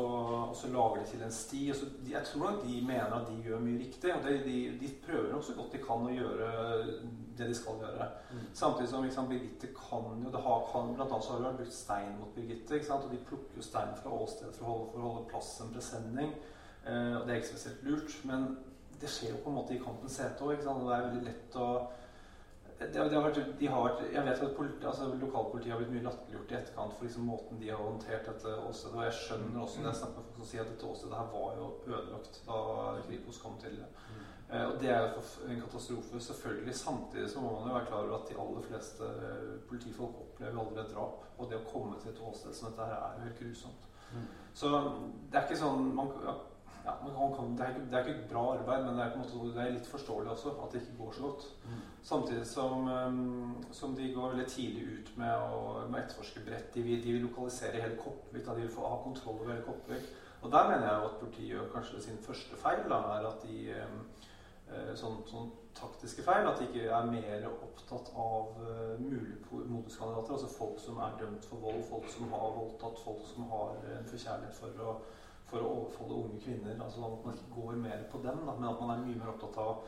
[0.49, 1.61] og så lager de til en sti.
[1.69, 4.13] Og så, jeg tror nok de mener at de gjør mye riktig.
[4.15, 6.51] Og de, de, de prøver nok så godt de kan å gjøre
[7.37, 8.07] det de skal gjøre.
[8.53, 11.75] Samtidig som liksom, Birgitte kan jo det har, kan, Blant annet så har hun brukt
[11.75, 12.75] stein mot Birgitte.
[12.75, 13.07] ikke sant?
[13.07, 15.73] Og de plukker jo stein fra åstedet for å holde, for å holde plass en
[15.75, 16.35] presenning.
[16.85, 18.15] Eh, og det er ikke spesielt lurt.
[18.29, 18.47] Men
[19.01, 20.63] det skjer jo på en måte i kampens hete òg.
[20.63, 21.71] Det er veldig lett å
[22.81, 26.05] det, det har vært, de har jeg vet at politi, altså, lokalpolitiet har blitt mye
[26.07, 28.95] latterliggjort i etterkant for liksom, måten de har håndtert dette åstedet.
[28.97, 31.29] Og jeg skjønner også når jeg snakker med folk som sier at dette åstedet her
[31.35, 32.59] var jo ødelagt da
[33.05, 33.89] Kripos kom til det.
[34.51, 36.75] Eh, og det er jo en katastrofe, selvfølgelig.
[36.75, 40.59] Samtidig så må man jo være klar over at de aller fleste eh, politifolk opplever
[40.65, 41.23] aldri et drap.
[41.37, 43.87] Og det å komme til et åsted som dette her er jo helt grusomt.
[44.53, 44.67] Så
[45.31, 46.33] det er ikke sånn man, ja,
[46.85, 49.11] man kan, kan, det, er ikke, det er ikke et bra arbeid, men det er,
[49.13, 51.45] på en måte, det er litt forståelig også at det ikke går så godt.
[52.03, 56.73] Samtidig som, um, som de går veldig tidlig ut med å med etterforske bredt.
[56.73, 58.45] De de vil lokalisere hele Kopervik.
[58.45, 60.09] De vil få ha kontroll over hele Kopervik.
[60.41, 62.81] Og der mener jeg jo at politiet gjør kanskje sin første feil.
[62.89, 64.01] Da, er at de um,
[64.71, 66.49] eh, sånn, sånn taktiske feil.
[66.49, 70.33] At de ikke er mer opptatt av uh, mulige moduskandidater.
[70.39, 74.09] Altså folk som er dømt for vold, folk som har voldtatt, folk som har en
[74.09, 74.97] forkjærlighet for å
[75.51, 76.77] for å overfalle unge kvinner.
[76.79, 79.33] altså At man ikke går mer på dem, da, men at man er mye mer
[79.33, 79.79] opptatt av å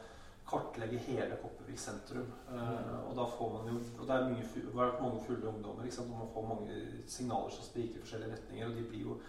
[0.48, 2.28] kartlegge hele Kopervik sentrum.
[2.50, 6.12] Uh, og da får man jo, og det er mye, mange fulle ungdommer, ikke sant?
[6.12, 6.82] og man får mange
[7.16, 8.68] signaler som spriker i forskjellige retninger.
[8.68, 9.20] og de blir jo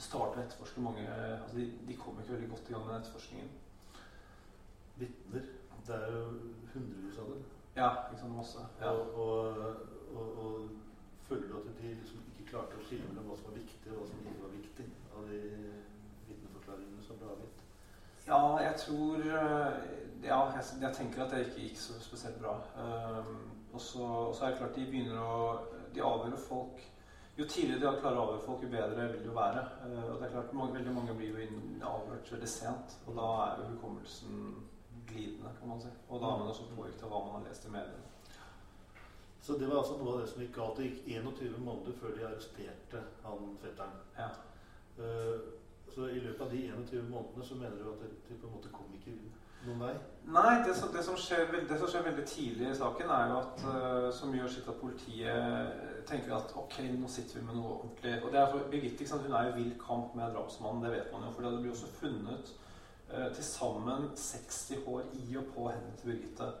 [0.00, 3.50] starter å etterforske mange altså de, de kommer ikke veldig godt i gang med etterforskningen.
[5.00, 5.50] Vitner.
[5.86, 6.22] Det er jo
[6.74, 7.42] hundrevis av dem.
[7.76, 8.64] Ja, ikke sant, masse.
[8.80, 8.94] Ja.
[8.94, 9.82] Og, og,
[10.14, 10.70] og, og,
[11.26, 14.00] føler du at de liksom ikke klarte å skille mellom hva som var viktig, og
[14.00, 14.86] hva som ikke var viktig
[15.20, 15.40] av de
[16.28, 17.64] vitneforklaringene som ble avgitt?
[18.26, 19.26] Ja, jeg tror
[20.20, 22.58] Ja, jeg, jeg, tenker at det ikke gikk så spesielt bra.
[22.76, 23.36] Um,
[23.72, 24.08] og så
[24.42, 25.36] er det klart de begynner å
[25.94, 26.82] De avhører folk
[27.40, 29.62] jo tidligere de klarer å avhøre folk, jo bedre vil det jo være.
[29.80, 33.28] Uh, og det er klart, mange, Veldig mange blir jo avhørt veldig sent, og da
[33.44, 34.42] er jo hukommelsen
[35.08, 35.92] glidende, kan man si.
[36.08, 38.06] Og da er man også påvirket av hva man har lest i mediene.
[39.40, 40.76] Så det var altså noe av det som gikk galt.
[40.76, 43.96] Det gikk 21 måneder før de arresterte han fetteren.
[44.18, 44.28] Ja.
[45.00, 45.40] Uh,
[45.90, 48.52] så i løpet av de 21 månedene så mener du at de, de på en
[48.54, 49.14] måte kom ikke
[49.66, 49.94] noen vei?
[50.30, 53.38] Nei, det som, det som, skjer, det som skjer, veldig tidlig i saken, er jo
[53.40, 57.74] at uh, som gjør sitt at politiet tenker at ok, nå sitter vi med noe
[57.78, 58.16] ordentlig.
[58.22, 61.26] Og det er for Birgitte hun er jo vill kamp med drapsmannen, det vet man
[61.26, 61.32] jo.
[61.36, 62.52] For det blir også funnet
[63.10, 66.52] uh, til sammen 60 hår i og på hendene til Birgitte.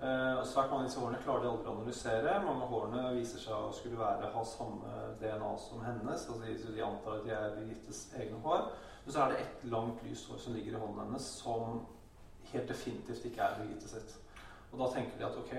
[0.00, 2.36] Uh, og Svært mange av disse hårene klarer de aldri å analysere.
[2.46, 6.24] Mange av hårene viser seg å skulle være, ha samme DNA som hennes.
[6.24, 8.70] altså de, antar at de er Birgittes egne hår.
[9.04, 11.82] Men så er det ett langt lyst hår som ligger i hånden hennes, som
[12.52, 14.16] helt definitivt ikke er Birgitte sitt.
[14.70, 15.54] Og da tenker de at ok,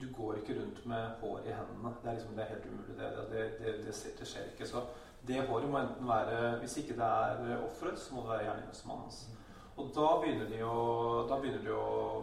[0.00, 1.94] du går ikke rundt med hår i hendene.
[2.02, 2.98] Det er, liksom, det er helt umulig.
[2.98, 4.66] Det, det, det, skjer ikke.
[4.66, 4.82] Så
[5.26, 9.26] det håret må enten være Hvis ikke det er offeret, så må det være gjerningsmannens.
[9.76, 11.80] Og da begynner de, å, begynner de å,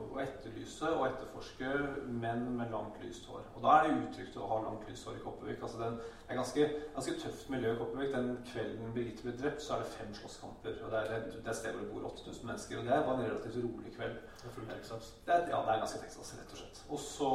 [0.09, 1.69] å, etterlyse og etterforske
[2.09, 3.43] menn med langt, lyst hår.
[3.53, 5.61] Og da er det utrygt å ha langt, lyst hår i Kopervik.
[5.61, 5.89] Altså det
[6.33, 8.09] er ganske, ganske tøft miljø i Kopervik.
[8.15, 10.81] Den kvelden Birgitte ble drept, så er det fem slåsskamper.
[10.81, 12.81] Og det er, det er sted hvor det bor 8000 mennesker.
[12.81, 14.17] Og det var en relativt rolig kveld.
[14.41, 15.13] Det er fullt Texas?
[15.29, 16.83] Det er, ja, det er ganske Texas, rett og slett.
[16.89, 17.31] Og så,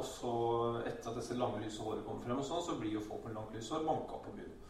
[0.00, 0.34] og så
[0.86, 3.36] etter at disse lange, lyse håret kommer frem, og sånn, så blir jo folk med
[3.36, 4.61] langt, lyst hår banka på byen.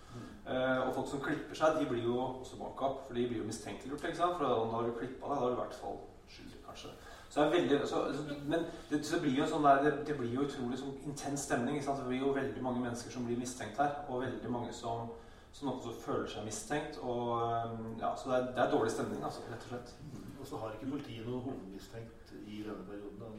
[0.43, 3.47] Uh, og folk som klipper seg, de blir jo også opp, for de blir jo
[3.47, 4.09] mistenkeliggjort.
[4.09, 4.37] ikke sant?
[4.39, 6.01] For da, når du klippa deg, da er du i hvert fall
[6.35, 6.91] skyldig, kanskje.
[7.33, 10.17] Så det er veldig, så, så, men det, så blir jo sånn der, det, det,
[10.19, 11.79] blir jo utrolig sånn intens stemning.
[11.79, 12.03] ikke sant?
[12.03, 15.15] Det blir jo veldig mange mennesker som blir mistenkt her, og veldig mange som,
[15.57, 16.99] som også føler seg mistenkt.
[17.01, 19.95] og um, ja, Så det er, det er, dårlig stemning, altså, rett og slett.
[20.43, 23.23] Og så har ikke politiet noen hovedmistenkt i denne perioden?
[23.23, 23.31] Da,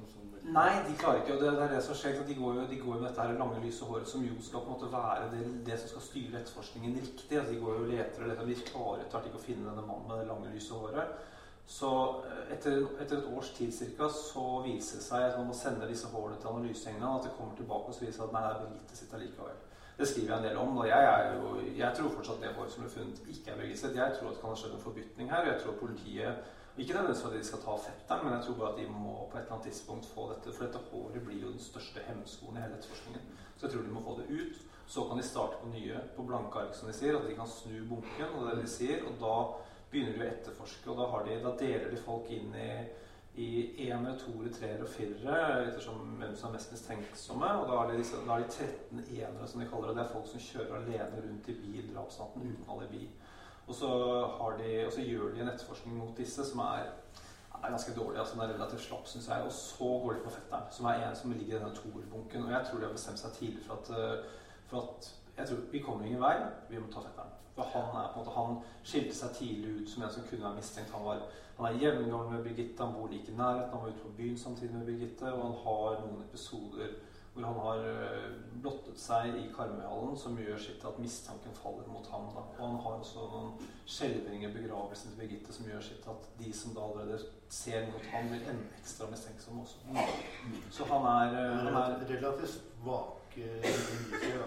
[0.44, 1.34] Nei, de klarer ikke.
[1.34, 2.18] og Det, det er det som skjer.
[2.28, 4.76] De går jo, de med dette her lange, lyse håret som jo skal på en
[4.76, 7.38] måte være det, det som skal styre etterforskningen riktig.
[7.38, 8.50] Altså, de går jo og leter og leter.
[8.50, 11.14] De klarer etter ikke å finne denne mannen med det lange, lyse håret.
[11.66, 11.90] Så
[12.28, 15.88] eh, etter, etter, et års tid cirka, så viser det seg at man må sende
[15.88, 18.58] disse hårene til analysehengene, at det kommer tilbake og så viser seg at nei, det
[18.58, 19.62] er Birgitte sitt allikevel.
[19.94, 20.78] Det skriver jeg en del om.
[20.82, 23.96] og jeg, jo, jeg, tror fortsatt det håret som ble funnet, ikke er Birgitte sitt.
[24.02, 25.46] Jeg tror at det kan ha skjedd en forbytning her.
[25.46, 28.72] og Jeg tror politiet ikke nødvendigvis fordi de skal ta fetteren, men jeg tror bare
[28.74, 30.54] at de må på et eller annet tidspunkt få dette.
[30.56, 33.28] For dette håret blir jo den største hemskoen i hele etterforskningen.
[33.58, 34.64] Så jeg tror de må få det ut.
[34.88, 37.20] Så kan de starte på nye, på blanke ark, som de sier.
[37.20, 39.06] At de kan snu bunken, og det de sier.
[39.06, 39.36] Og da
[39.92, 42.70] begynner de å etterforske, og da, de, da deler de folk inn i
[43.34, 43.48] i
[43.88, 47.48] enere, toere, treere og firere, ettersom hvem som er mest mistenksomme.
[47.64, 49.96] Og da er, disse, da er de 13 enere, som de kaller det.
[49.98, 53.08] Det er folk som kjører alene rundt i bil drapsnatten uten alibi.
[53.68, 53.90] Og så,
[54.60, 56.90] de, og så, gjør de en etterforskning mot disse som er,
[57.64, 58.20] er ganske dårlig.
[58.20, 59.44] altså Den er relativt slapp, syns jeg.
[59.44, 62.44] Og så går de på fetteren, som er en som ligger i denne toerbunken.
[62.44, 64.26] Og jeg tror de har bestemt seg tidlig for at, eh,
[64.68, 66.36] for at jeg tror Vi kommer ingen vei,
[66.70, 67.32] vi må ta fetteren.
[67.56, 70.44] For han er på en måte, han skilte seg tidlig ut som en som kunne
[70.44, 70.92] være mistenkt.
[70.92, 71.22] Han, var,
[71.58, 74.38] han er jevngammel med Birgitte, han bor like i nærheten, han var ute på byen
[74.38, 76.96] samtidig med Birgitte, og han har noen episoder
[77.34, 78.26] hvor han har eh,
[78.62, 82.28] blottet seg i Karmøyhallen, som gjør sitt at mistanken faller mot ham.
[82.36, 82.44] Da.
[82.60, 86.52] Og han har også noen skjelvinger i begravelsen til Birgitte som gjør sitt at de
[86.54, 87.18] som da allerede
[87.50, 89.82] ser mot ham, blir enda ekstra mistenksomme også.
[90.78, 94.46] Så han er, eh, han er Relativt svake indisier,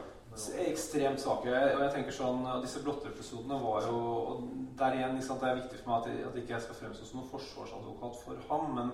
[0.67, 1.49] Ekstremt svake.
[1.49, 4.43] Og jeg tenker sånn, Disse blotterepisodene var jo og
[4.77, 7.31] Der igjen det er viktig for meg at, jeg, at ikke skal fremstå som noen
[7.31, 8.75] forsvarsadvokat for ham.
[8.77, 8.91] men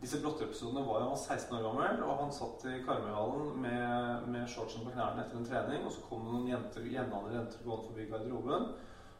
[0.00, 4.50] disse blotteepisodene var jo han 16 år gammel, og han satt i Karmøyhallen med, med
[4.52, 5.86] shortsen på knærne etter en trening.
[5.86, 8.68] Og så kommer noen jenter, jevnaldrende jenter gående forbi garderoben.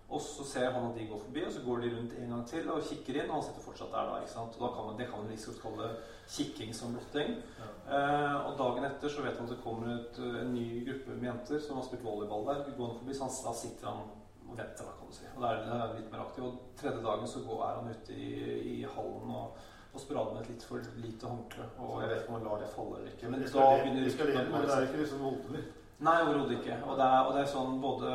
[0.06, 2.42] Og så ser han at de går forbi, og så går de rundt en gang
[2.46, 3.30] til og kikker inn.
[3.30, 4.18] Og han sitter fortsatt der da.
[4.20, 4.58] ikke sant?
[4.58, 5.88] Og da kan man, Det kan man liksom kalle
[6.36, 7.32] kikking som blotting.
[7.62, 7.70] Ja.
[7.96, 11.30] Eh, og dagen etter så vet han at det kommer ut en ny gruppe med
[11.30, 12.76] jenter som har spilt volleyball der.
[12.76, 14.04] gående forbi, så han, Da sitter han
[14.46, 15.26] og venter, da, kan du si.
[15.34, 16.44] Og da er det litt mer aktiv.
[16.44, 18.30] Og tredje dagen så går, er han ute i,
[18.76, 19.58] i hallen og
[19.96, 21.66] med et litt for lite håndkle.
[21.80, 23.32] Og jeg vet ikke om han lar det falle eller ikke.
[23.32, 25.64] Men da begynner ryktene Men det er ikke liksom voldelig?
[25.96, 26.74] Nei, overhodet ikke.
[26.84, 28.08] Og det, er, og det er, sånn både,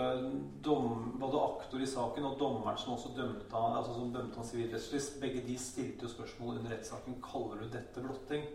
[0.62, 4.38] dom, både både aktor i saken og dommeren som også dømte han, altså som dømte
[4.38, 8.46] han sivilrettslig, begge de stilte jo spørsmål under rettssaken kaller du dette blotting.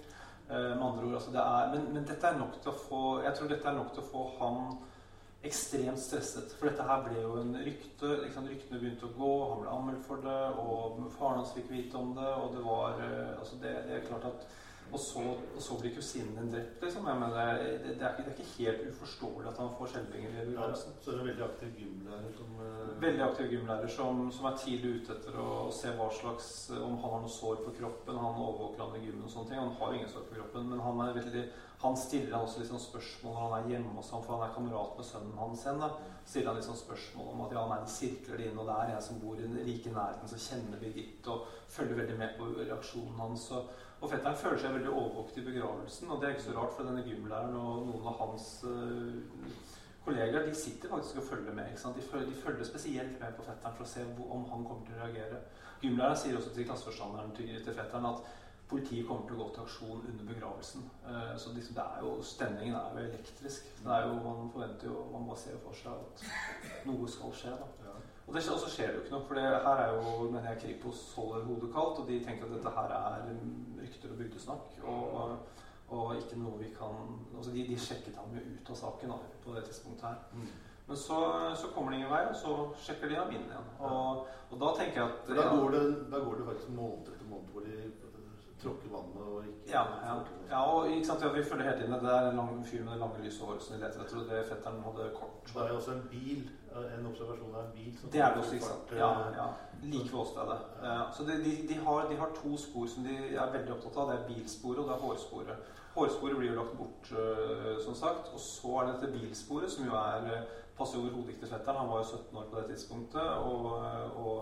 [0.47, 3.01] Eh, med andre ord, altså det er, men, men, dette er nok til å få
[3.25, 4.61] jeg tror dette er nok til å få han
[5.47, 6.53] ekstremt stresset.
[6.59, 8.13] For dette her ble jo en rykte.
[8.25, 11.99] Liksom, ryktene begynte å gå, han ble anmeldt for det, og faren hans fikk vite
[12.01, 12.31] om det.
[12.43, 14.49] Og det var eh, altså det, det er klart at
[14.93, 15.23] og så,
[15.57, 17.07] og så blir kusinen din drept, liksom.
[17.11, 20.31] Jeg mener, det, det, er ikke, det, er ikke, helt uforståelig at han får skjelvinger
[20.31, 20.93] i begravelsen.
[20.95, 23.03] Ja, så er det en veldig aktiv gymlærer som uh...
[23.03, 26.99] Veldig aktiv gymlærer som, som, er tidlig ute etter å, å, se hva slags Om
[27.03, 28.21] han har noe sår på kroppen.
[28.23, 29.63] Han overvåker han i gymmen og sånne ting.
[29.63, 31.43] Han har ingen sår på kroppen, men han, er veldig,
[31.83, 34.95] han stiller også liksom spørsmål når han er hjemme hos ham, for han er kamerat
[35.01, 35.83] med sønnen hans igjen.
[36.27, 38.95] stiller han liksom spørsmål om at ja, nei, de sirkler det inn, og det er
[38.95, 42.49] jeg som bor i den rike nærheten, som kjenner Birgitte og følger veldig med på
[42.63, 43.51] reaksjonen hans.
[43.59, 43.75] Og,
[44.07, 46.87] og fetteren føler seg veldig overvåket i begravelsen, og det er ikke så rart, for
[46.87, 49.49] denne gymlæreren og noen av hans uh,
[50.05, 51.73] kollegaer de sitter faktisk og følger med.
[51.75, 54.95] De følger, de, følger, spesielt med på fetteren for å se om han kommer til
[54.95, 55.41] å reagere.
[55.83, 58.23] Gymlæreren sier også til klasseforstanderen til, til fetteren at
[58.71, 60.87] politiet kommer til å gå til aksjon under begravelsen.
[61.03, 63.75] Uh, så liksom, det er jo, stemningen er jo elektrisk.
[63.83, 67.59] Det er jo, man forventer jo, man bare ser for seg at noe skal skje.
[67.59, 67.86] da.
[68.27, 69.25] Og, det, også skjer jo ikke noe.
[69.29, 72.55] For det, her er jo mener jeg, Kripos holder hodet kaldt, og de tenker at
[72.57, 73.29] dette her er
[73.81, 74.79] rykter og bygdesnakk.
[74.83, 75.37] Og,
[75.89, 76.97] og, ikke noe vi kan
[77.37, 80.25] altså de, de sjekket ham jo ut av saken da, på det tidspunktet her.
[80.35, 80.49] Mm.
[80.87, 81.19] Men så,
[81.61, 83.71] så, kommer det ingen vei, og så sjekker de ham inn igjen.
[83.79, 87.31] Og, og da tenker jeg at da går, det, da går det faktisk måned etter
[87.31, 87.79] måned hvor de
[88.67, 90.19] tråkker vannet og ikke Ja, ja.
[90.51, 91.97] ja og ikke sant, ja, vi følger hele tiden.
[92.05, 94.21] Det er en lang fyr med det lange, lyse håret som de leter etter.
[94.21, 95.53] Og det fetteren hadde kort.
[95.55, 98.59] Det er også en bil en observasjon av en bil som Det er det også,
[98.59, 98.93] ikke sant.
[98.99, 99.47] Ja, ja.
[99.83, 100.59] Like ved åstedet.
[100.83, 100.99] Ja.
[101.17, 104.11] Så de, de, de, har, de, har, to spor som de er veldig opptatt av.
[104.11, 105.73] Det er bilsporet og det er hårsporet.
[105.97, 108.33] Hårsporet blir jo lagt bort, uh, som sagt.
[108.35, 111.81] Og så er det dette bilsporet, som jo er passer overhodet ikke til fetteren.
[111.81, 113.31] Han var jo 17 år på det tidspunktet.
[113.49, 113.65] Og,
[114.25, 114.37] og,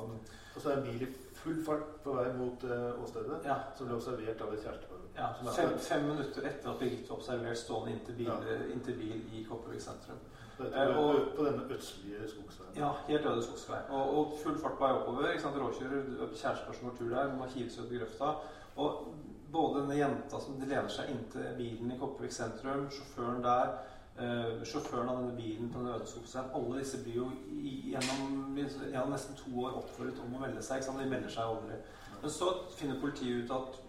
[0.55, 1.13] og så er en bil i
[1.45, 3.57] full fart på vei mot uh, åstedet, ja.
[3.77, 5.03] som ble observert av et kjærestepar.
[5.15, 8.57] Ja, fem, fem, minutter etter at Birgitte var observert stående inntil bil, ja.
[8.73, 10.23] inntil bil i Kopervik sentrum.
[10.63, 12.75] Eh, og, på denne østlige skogsveien?
[12.79, 13.81] Ja, helt øde skogsvei.
[13.91, 15.31] Og, og, full fart på vei oppover.
[15.31, 18.35] ikke sant, Råkjører kjærester som går tur der, må hive seg i grøfta.
[18.83, 19.09] Og
[19.55, 23.77] både denne jenta som lener seg inntil bilen i Kopervik sentrum, sjåføren der,
[24.19, 27.31] eh, sjåføren av denne bilen til den øde Alle disse blir jo
[27.65, 30.85] gjennom, gjennom, nesten to år oppfordret om å melde seg.
[30.85, 31.81] De melder seg aldri.
[32.21, 33.81] Men så finner politiet ut at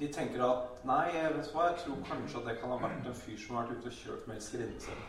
[0.00, 3.06] de tenker at nei, jeg vet hva, jeg tror kanskje at det kan ha vært
[3.06, 5.02] en fyr som har vært ute og kjørt med elskerinnen sin.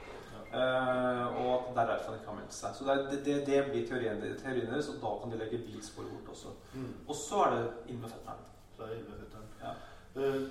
[0.54, 2.76] Uh, og at det er derfor han ikke har meldt seg.
[2.78, 6.30] Så det, det, det blir teorien, teorien deres, og da kan de legge bilsporet bort
[6.36, 6.52] også.
[6.76, 6.92] Mm.
[7.08, 8.44] Og så er det inn med fetteren.
[8.76, 9.48] Så er det inn med fetteren.
[9.64, 9.74] Ja.
[10.20, 10.44] Uh,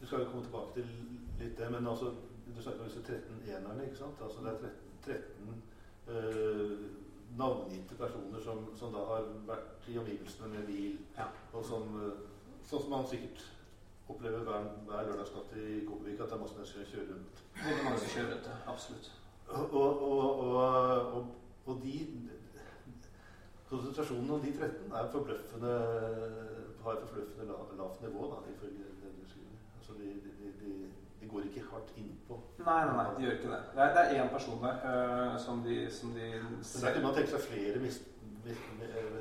[0.00, 0.94] du skal jo komme tilbake til
[1.40, 2.12] litt det, men altså,
[2.46, 3.86] du snakker om disse 13 enerne.
[3.86, 4.20] ikke sant?
[4.22, 4.58] Altså Det er
[5.06, 5.62] 13,
[6.06, 6.84] 13 uh,
[7.38, 11.26] navngitte personer som, som, da har vært i omgivelsene med bil, ja.
[11.52, 13.46] og som, uh, sånn som man sikkert
[14.08, 17.44] opplever hver, hver lørdagsnatt i Kopervik, at det er masse mennesker som kjører rundt.
[17.64, 19.12] Veldig mange som kjører rundt, absolutt.
[19.44, 20.40] Og, og,
[21.16, 21.26] og,
[21.66, 21.98] og de
[23.74, 25.72] Konsentrasjonen om de 13 er forbløffende,
[26.84, 27.46] har forbløffende
[27.78, 29.56] lavt nivå, da, ifølge det du skriver.
[29.78, 30.72] Altså de, de, de,
[31.24, 32.38] de, går ikke hardt innpå.
[32.60, 33.60] Nei, nei, nei, de gjør ikke det.
[33.74, 36.32] Det er, det er én person der uh, som de, som de.
[36.44, 38.10] Men der kunne man tenke seg flere mist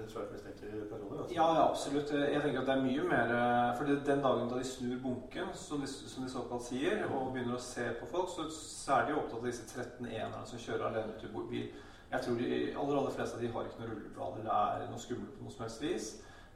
[0.08, 1.22] svært mistenkelige personer?
[1.22, 1.36] Altså.
[1.36, 2.12] Ja, ja, absolutt.
[2.12, 5.48] Jeg tenker at det er mye mer eh, For den dagen da de snur bunken,
[5.54, 9.08] som de, som de såkalt sier, og begynner å se på folk, så, så er
[9.08, 11.72] de opptatt av disse 13 enerne som kjører alene til bil.
[12.12, 15.02] Jeg tror de aller, aller fleste av de har ikke noen rulleblad eller er noe
[15.02, 16.10] skummelt på noe som helst vis.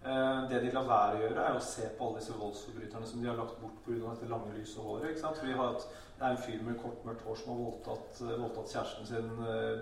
[0.07, 3.19] Eh, det de lar være å gjøre, er å se på alle disse voldsforbryterne som
[3.19, 4.13] de har lagt bort pga.
[4.13, 5.09] dette lange, lyse håret.
[5.09, 5.37] ikke sant?
[5.37, 8.21] For vi har et, Det er en fyr med kort, mørkt hår som har voldtatt,
[8.21, 9.29] eh, voldtatt kjæresten sin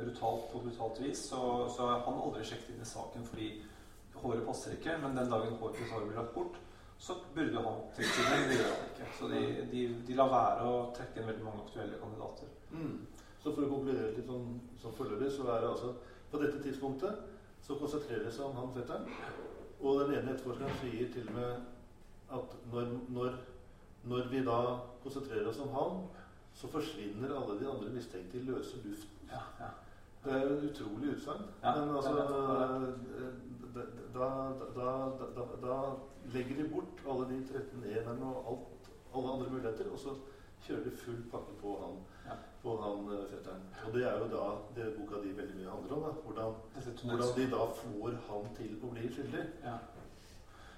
[0.02, 1.20] brutalt på brutalt vis.
[1.30, 3.48] Så, så han aldri sjekket inn i saken fordi
[4.16, 6.58] håret passer ikke, men den dagen håret blir lagt bort,
[7.00, 9.10] så burde han trekke inn, men det gjør han ikke.
[9.20, 12.52] Så de, de, de, lar være å trekke inn veldig mange aktuelle kandidater.
[12.72, 12.96] Mm.
[13.40, 15.94] Så for å konkludere litt sånn, sånn foreløpig, så er det altså
[16.32, 17.24] på dette tidspunktet
[17.64, 19.08] så konsentrerer det seg om han fetteren.
[19.80, 21.52] Og den ene etterforskeren sier til og med
[22.36, 23.40] at når, når,
[24.04, 24.60] når, vi da
[25.04, 26.06] konsentrerer oss om han,
[26.56, 29.30] så forsvinner alle de andre mistenkte i løse luften.
[29.32, 29.74] Ja, ja.
[30.26, 31.44] Det er jo et utrolig utsagn.
[31.64, 32.14] Ja, men altså
[34.16, 34.28] da,
[35.36, 35.76] da, da,
[36.34, 40.16] legger de bort alle de 13 enerne og alt, alle andre muligheter, og så
[40.64, 42.38] kjører de full pakke på han, ja.
[42.64, 43.68] på han eh, fetteren.
[43.86, 44.46] Og det er jo da
[44.78, 46.08] det boka di veldig mye handler om.
[46.08, 46.14] Da.
[46.24, 46.56] Hvordan,
[47.04, 49.46] hvordan de da får han til å bli skyldig.
[49.66, 49.78] Ja.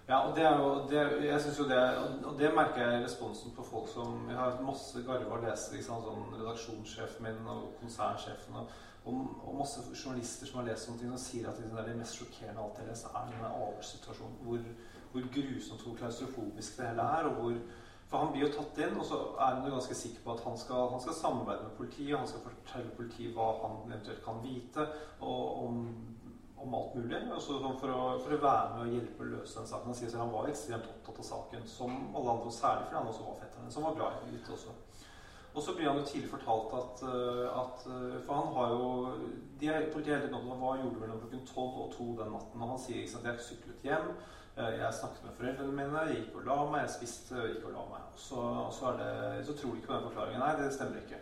[0.08, 1.80] Ja, og det er jo det, jeg synes jo det,
[2.26, 6.06] og det merker jeg i responsen på folk som Jeg har masse garva lesere, liksom,
[6.06, 8.70] sånn redaksjonssjefen min og konsernsjefen og,
[9.04, 11.90] og, og, masse journalister som har lest sånne ting, og sier at liksom, det er
[11.92, 14.40] det mest sjokkerende av alt jeg leser, er denne avhørssituasjonen.
[14.46, 14.64] Hvor,
[15.12, 17.28] hvor grusomt hvor klaustrofobisk det hele er.
[17.28, 17.60] og hvor
[18.08, 20.44] for han blir jo tatt inn, og så er han jo ganske sikker på at
[20.46, 22.16] han skal, han skal samarbeide med politiet.
[22.16, 24.86] Han skal fortelle politiet hva han eventuelt kan vite
[25.20, 25.82] og om,
[26.64, 27.20] om alt mulig.
[27.36, 29.92] Også for, å, for, å, være med og hjelpe å løse den saken.
[29.92, 33.12] Han sier at han var ekstremt opptatt av saken, som alle andre, særlig fordi han
[33.12, 34.78] også var fetteren som var glad i Birgitte også.
[35.58, 38.90] Og så blir han jo tidlig fortalt at, eh, at eh, For han har jo
[39.60, 42.62] de Politiet er helt opptatt av hva gjorde mellom klokken tolv og to den natten.
[42.62, 44.12] Og han sier ikke at jeg syklet hjem.
[44.58, 47.76] Eh, jeg snakket med foreldrene mine, jeg gikk og la meg, jeg spiste, gikk og
[47.76, 48.06] la meg.
[48.18, 49.10] Så, så, det,
[49.46, 50.42] så tror de ikke på den forklaringen.
[50.42, 51.20] Nei, det stemmer ikke.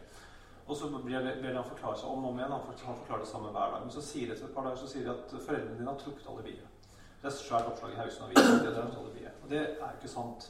[0.65, 1.01] Og så ber,
[1.41, 2.53] de han forklare seg om og om igjen.
[2.55, 3.83] Han, forklarer det samme hver dag.
[3.83, 5.99] Men så sier de etter et par dager så sier de at foreldrene dine har
[5.99, 6.71] trukket alibiet.
[7.19, 8.39] Det er et svært oppslag i Haugesund Avis.
[8.39, 9.43] De har trukket alibiet.
[9.43, 10.47] Og det er ikke sant.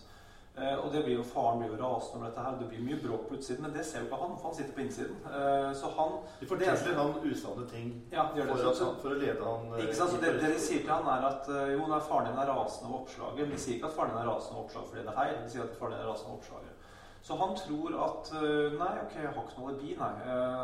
[0.58, 2.54] Eh, og det blir jo Faren blir jo rasende over dette her.
[2.60, 4.76] Det blir mye bråk på utsiden, men det ser jo ikke han, for han sitter
[4.76, 5.18] på innsiden.
[5.40, 9.44] Eh, så han De forteller han usanne ting ja, det for, at, for, å lede
[9.44, 12.00] han eh, Ikke sant, så det, det, de sier til han er at jo, nei,
[12.08, 13.42] faren din er rasende over oppslaget.
[13.42, 15.36] Men de sier ikke at faren din er rasende over oppslaget fordi det er feil.
[15.44, 16.72] De sier at faren din er rasende over oppslaget.
[17.26, 18.28] Så han tror at
[18.80, 20.12] Nei, ok, jeg har ikke noe alibi, nei.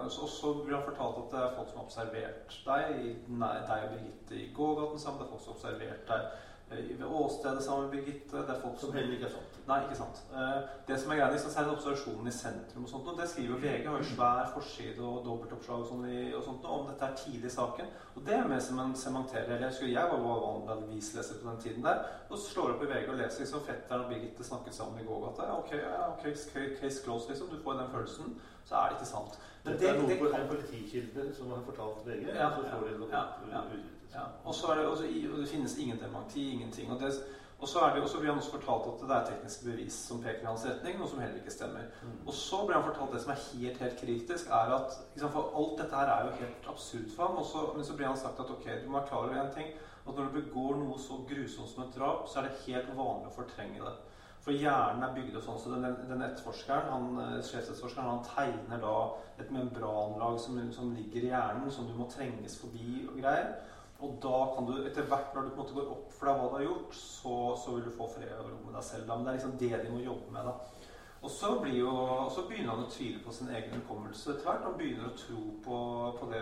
[0.06, 3.00] Og så blir han fortalt at det er folk som har observert deg,
[3.34, 5.24] nei, deg og Birgitte i gågaten sammen.
[5.24, 8.38] Det er folk som har observert deg ved åstedet sammen med Birgitte.
[8.38, 9.58] Det er folk som, som heller ikke er sant.
[9.68, 10.22] Nei, ikke sant.
[10.34, 13.88] Eh, det som er greia, er observasjonen i sentrum og sånt, og det skriver VG.
[13.88, 16.08] har jo svær forside og dobbeltoppslag og, sånt,
[16.38, 17.94] og sånt, om dette er tidlig i saken.
[18.16, 19.60] Og det er med som en sementerer.
[19.60, 22.04] Jeg husker jeg var vanlig avisleser på den tiden der.
[22.30, 25.08] Og så slår opp i VG og leser liksom fetteren og Birgitte snakket sammen i
[25.08, 25.52] gågata.
[25.60, 27.52] Ok, ja, case, case close, liksom.
[27.52, 28.36] Du får den følelsen.
[28.66, 29.40] Så er det ikke sant.
[29.64, 32.30] Men det, det, er noe det, en politikilde som har fortalt VG.
[32.34, 33.66] Ja, så får ja, ja, ja,
[34.14, 34.26] ja.
[34.44, 35.04] Og så er det, også,
[35.38, 36.92] det finnes ingen dementi, ingenting.
[36.92, 37.14] og det
[37.62, 40.22] og så, det, og så, blir han også fortalt at det er tekniske bevis som
[40.22, 41.92] peker i hans retning, noe som heller ikke stemmer.
[42.02, 42.16] Mm.
[42.26, 45.52] Og så blir han fortalt det som er helt helt kritisk, er at liksom, For
[45.60, 47.38] alt dette her er jo helt absurd for ham.
[47.44, 49.70] Også, men så blir han sagt at ok, du må være klar over én ting.
[50.08, 53.30] At når du begår noe så grusomt som et drap, så er det helt vanlig
[53.30, 53.94] å fortrenge det.
[54.42, 55.60] For hjernen er bygd opp sånn.
[55.62, 58.96] Så den, den etterforskeren, han, eh, sjefsetterforskeren, han tegner da
[59.38, 63.54] et membranlag som, som ligger i hjernen, som du må trenges forbi og greier.
[64.02, 66.40] Og da kan du etter hvert, når du på en måte går opp for deg
[66.40, 67.34] hva du har gjort, så,
[67.64, 69.08] så vil du få fred og ro med deg selv.
[69.08, 69.18] Da.
[69.18, 70.50] Men det er liksom det de må jobbe med.
[70.50, 70.88] da.
[71.22, 71.92] Og så, jo,
[72.34, 74.64] så, begynner han å tvile på sin egen hukommelse etter hvert.
[74.66, 75.82] Han begynner å tro på,
[76.18, 76.40] på det,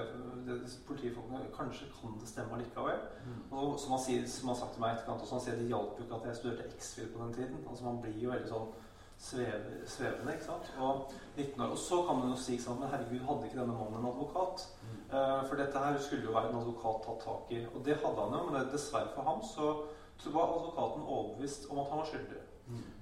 [0.48, 3.02] det politifolkene Kanskje kan det stemme likevel.
[3.26, 3.42] Mm.
[3.52, 5.68] Og som han, sier, som han har sagt til meg etterkant, også, han sier det
[5.68, 7.60] hjalp jo ikke at jeg studerte X-Fil på den tiden.
[7.66, 8.72] Altså Man blir jo veldig sånn
[9.20, 10.34] svevende.
[10.34, 10.72] ikke sant?
[10.80, 11.72] Og 19 år.
[11.74, 14.68] Og så kan man jo si sånn, men herregud, hadde ikke denne mannen en advokat?
[15.10, 17.64] Uh, for dette her skulle jo være en advokat tatt tak i.
[17.74, 19.74] Og det hadde han jo, men dessverre for ham så,
[20.22, 22.44] så var advokaten overbevist om at han var skyldig.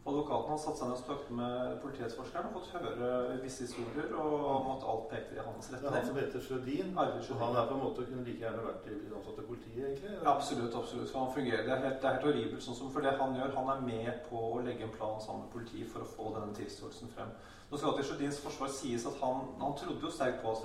[0.08, 4.46] Advokaten har satt seg ned og snakket med politietterforskeren og fått høre visse historier og
[4.54, 5.82] om at alt pekte i hans retning.
[5.84, 8.88] Det er han som heter Sjødin, han er på en måte kunne like gjerne vært
[8.88, 10.14] ansatt i politiet, egentlig?
[10.14, 11.12] Ja, absolutt, absolutt.
[11.12, 11.66] For han fungerer.
[11.68, 12.64] Det er helt, det er helt horribelt.
[12.64, 15.44] sånn som For det han gjør, han er med på å legge en plan sammen
[15.44, 17.36] med politiet for å få denne tilståelsen frem.
[17.68, 20.64] Nå skal det til Sjødins forsvar sies at han, han trodde jo sterkt på at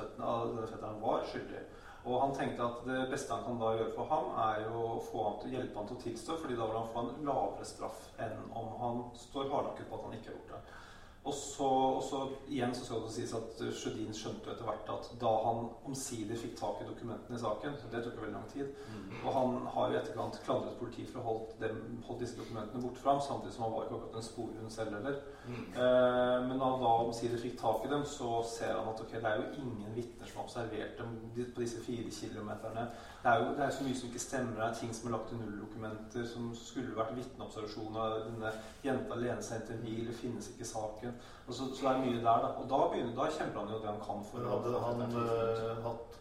[0.71, 1.65] fetteren var skyldig.
[2.03, 5.03] Og han tenkte at det beste han kan da gjøre for ham, er jo å
[5.07, 7.67] få ham til, hjelpe ham til å tilstå, fordi da vil han få en lavere
[7.69, 10.82] straff enn om han står hardnakket på at han ikke har gjort det.
[11.23, 15.05] Og så, og så, igjen så skal det sies at Sjødin skjønte etter hvert at
[15.23, 18.49] da han omsider fikk tak i dokumentene i saken så Det tok jo veldig lang
[18.51, 18.73] tid.
[18.91, 19.13] Mm.
[19.21, 21.71] Og han har jo etterkant klandret politiet for å holde,
[22.09, 24.99] holdt disse dokumentene bort fra ham, samtidig som han var ikke akkurat en sporhund selv
[24.99, 25.23] heller.
[25.47, 25.63] Mm.
[25.85, 29.15] Eh, men da han da omsider fikk tak i dem, så ser han at ok,
[29.15, 31.17] det er jo ingen vitner som har observert dem
[31.55, 32.89] på disse fire kilometerne.
[33.23, 34.55] Det er jo det er så mye som ikke stemmer.
[34.57, 38.17] Det er ting som er lagt i nulldokumenter, som skulle vært vitneobservasjoner.
[38.27, 38.51] Denne
[38.83, 41.15] jenta alene inntil en bil, det finnes ikke saken.
[41.47, 42.51] Og så, så, det er mye der, da.
[42.59, 46.19] Og da, begynner, da kjemper han jo det han kan for Hadde han uh, hatt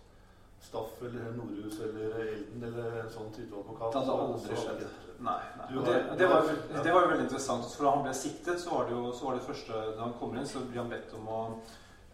[0.61, 4.83] Staff eller Nordhus eller Elden eller en sånn type advokat Det hadde aldri skjedd.
[5.21, 5.39] Nei.
[5.57, 5.69] nei.
[5.77, 7.65] Og det, det, var, det, var, jo veldig interessant.
[7.73, 10.13] For da han ble siktet, så var det jo så var det første Da han
[10.21, 11.41] kommer inn, så blir han bedt om å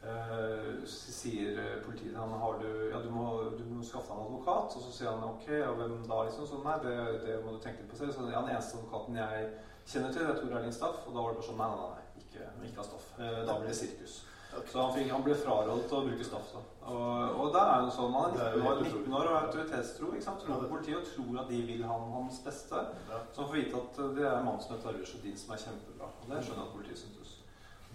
[0.07, 3.25] Uh, sier politiet han har du, ja, du, må,
[3.57, 4.77] du må skaffe deg en advokat.
[4.77, 6.21] Og så sier han ok, og hvem da?
[6.29, 6.95] liksom, så Nei, det,
[7.25, 8.15] det må du tenke litt på selv.
[8.15, 9.51] Så ja, Den eneste advokaten jeg
[9.87, 11.03] kjenner til, det er Erling Staff.
[11.05, 13.13] Og da var det bare sånn nei, nei, nei, ikke, ikke ha stoff.
[13.19, 14.17] Uh, da blir det sirkus.
[14.57, 14.71] Okay.
[14.71, 16.53] Så han, fikk, han, ble frarådet å bruke stoff.
[16.55, 16.61] da.
[16.87, 20.13] Og, og da er jo sånn, Man er 19 år, 19 år og autoritetstro.
[20.13, 20.45] ikke sant?
[20.45, 22.85] Tror på politiet og tror at de vil han hans beste.
[23.11, 23.19] Ja.
[23.33, 26.09] Så han får vite at det er mannen som heter og din som er kjempebra.
[26.21, 27.36] Og det skjønner jeg at politiet syntes.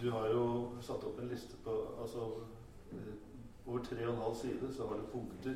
[0.03, 0.47] Du har jo
[0.83, 1.73] satt opp en liste på
[2.03, 2.31] altså,
[2.91, 3.13] eh,
[3.67, 5.55] Over tre og en halv side så har du punkter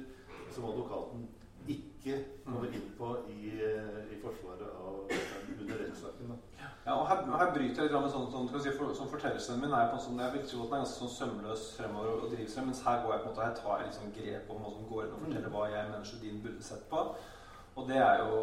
[0.54, 1.24] som advokaten
[1.66, 6.36] ikke kommer inn på i, eh, i forsvaret av eh, under rettssaken.
[6.60, 9.74] Ja, og her, her, bryter jeg litt med sånn, sånn si, for, sånn fortellelsen min
[9.74, 12.22] er på en sånn, Jeg vil tro at den er ganske sånn sømløs fremover og,
[12.28, 14.54] og driver seg, mens her går jeg på en måte, her tar jeg liksom grep
[14.54, 17.02] om hva som går inn og forteller hva jeg mener din burde sett på.
[17.76, 18.36] Og det er jo,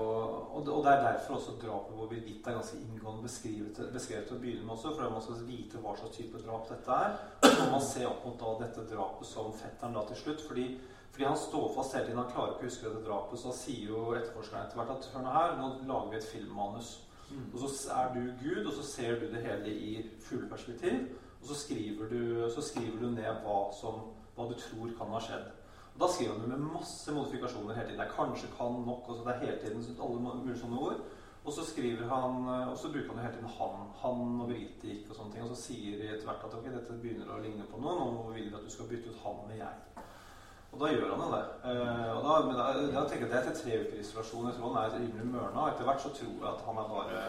[0.53, 4.27] og det, og det er derfor også drapet på Birgitte er ganske inngående beskrevet, beskrevet
[4.29, 7.15] til å begynne med også, for man skal vite hva slags type drap dette er.
[7.41, 10.45] Og så man ser opp mot da dette drapet som fetteren da til slutt.
[10.47, 10.67] fordi
[11.13, 12.17] fordi han står fast hele tiden.
[12.17, 13.39] Han klarer ikke å huske dette drapet.
[13.39, 16.93] Så sier jo etterforskeren etter hvert at hør nå her, nå lager vi et filmmanus.
[17.29, 17.43] Mm.
[17.53, 19.91] Og så er du Gud, og så ser du det hele i
[20.25, 21.03] fugleperspektiv.
[21.41, 25.21] Og så skriver, du, så skriver du ned hva, som, hva, du tror kan ha
[25.21, 25.51] skjedd.
[25.99, 27.99] Da skriver han med masse modifikasjoner hele tiden.
[27.99, 29.09] Det er kanskje, kan, nok.
[29.09, 31.03] og så det er hele tiden alle mulige sånne ord.
[31.43, 34.87] Og så skriver han, og så bruker han jo hele tiden 'han', 'han' og 'Birgitte
[34.87, 35.43] gikk' og sånne ting.
[35.43, 37.93] Og så sier de etter hvert at ok, dette begynner å ligne på noe.
[37.99, 40.03] Nå vil vi at du skal bytte ut 'han' med 'jeg'.
[40.73, 41.45] Og da gjør han jo det.
[41.69, 42.65] Eh, og da, men da,
[42.95, 44.47] da tenker jeg at Det er etter tre uker isolasjon.
[44.47, 45.67] Jeg tror han er rimelig mørna.
[45.69, 47.19] Etter hvert så tror jeg at han er bare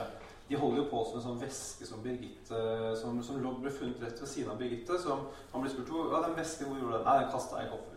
[0.48, 2.60] De holder jo på som en sånn væske som Birgitte
[3.00, 4.96] Som, som ble funnet rett ved siden av Birgitte.
[5.02, 7.06] Som han ble spurt ja, den vesken, hvor gjorde den?
[7.10, 7.76] Nei, den kasta jeg i.
[7.76, 7.93] Eh,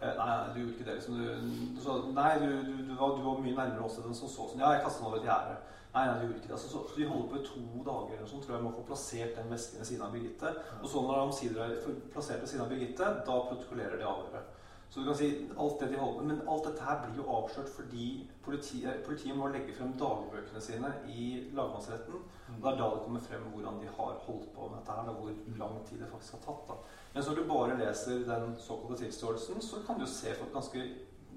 [0.00, 0.94] nei, du gjorde ikke det.
[0.98, 4.30] Liksom, du, så, nei, du, du, du, var, du, var, mye nærmere oss enn som
[4.30, 4.62] så sånn.
[4.62, 5.56] Ja, jeg kastet den over et gjerde.
[5.94, 6.56] Nei, nei, du gjorde ikke det.
[6.58, 8.76] Altså, så, så, de holder på i to dager eller sånn, tror jeg, med å
[8.76, 10.54] få plassert den vesken ved siden av Birgitte.
[10.78, 14.54] Og så når de omsider er plassert ved siden av Birgitte, da protokollerer de avhøret.
[14.90, 15.28] Så du kan si
[15.58, 18.06] alt det de holder på Men alt dette her blir jo avslørt fordi
[18.44, 22.22] politiet, politiet må legge frem dagbøkene sine i lagmannsretten.
[22.54, 25.12] Og det er da det kommer frem hvordan de har holdt på med dette her,
[25.20, 26.64] hvor lang tid det faktisk har tatt.
[26.68, 26.78] da.
[27.14, 30.84] Men når du bare leser den såkalte tilståelsen, så kan det jo se ganske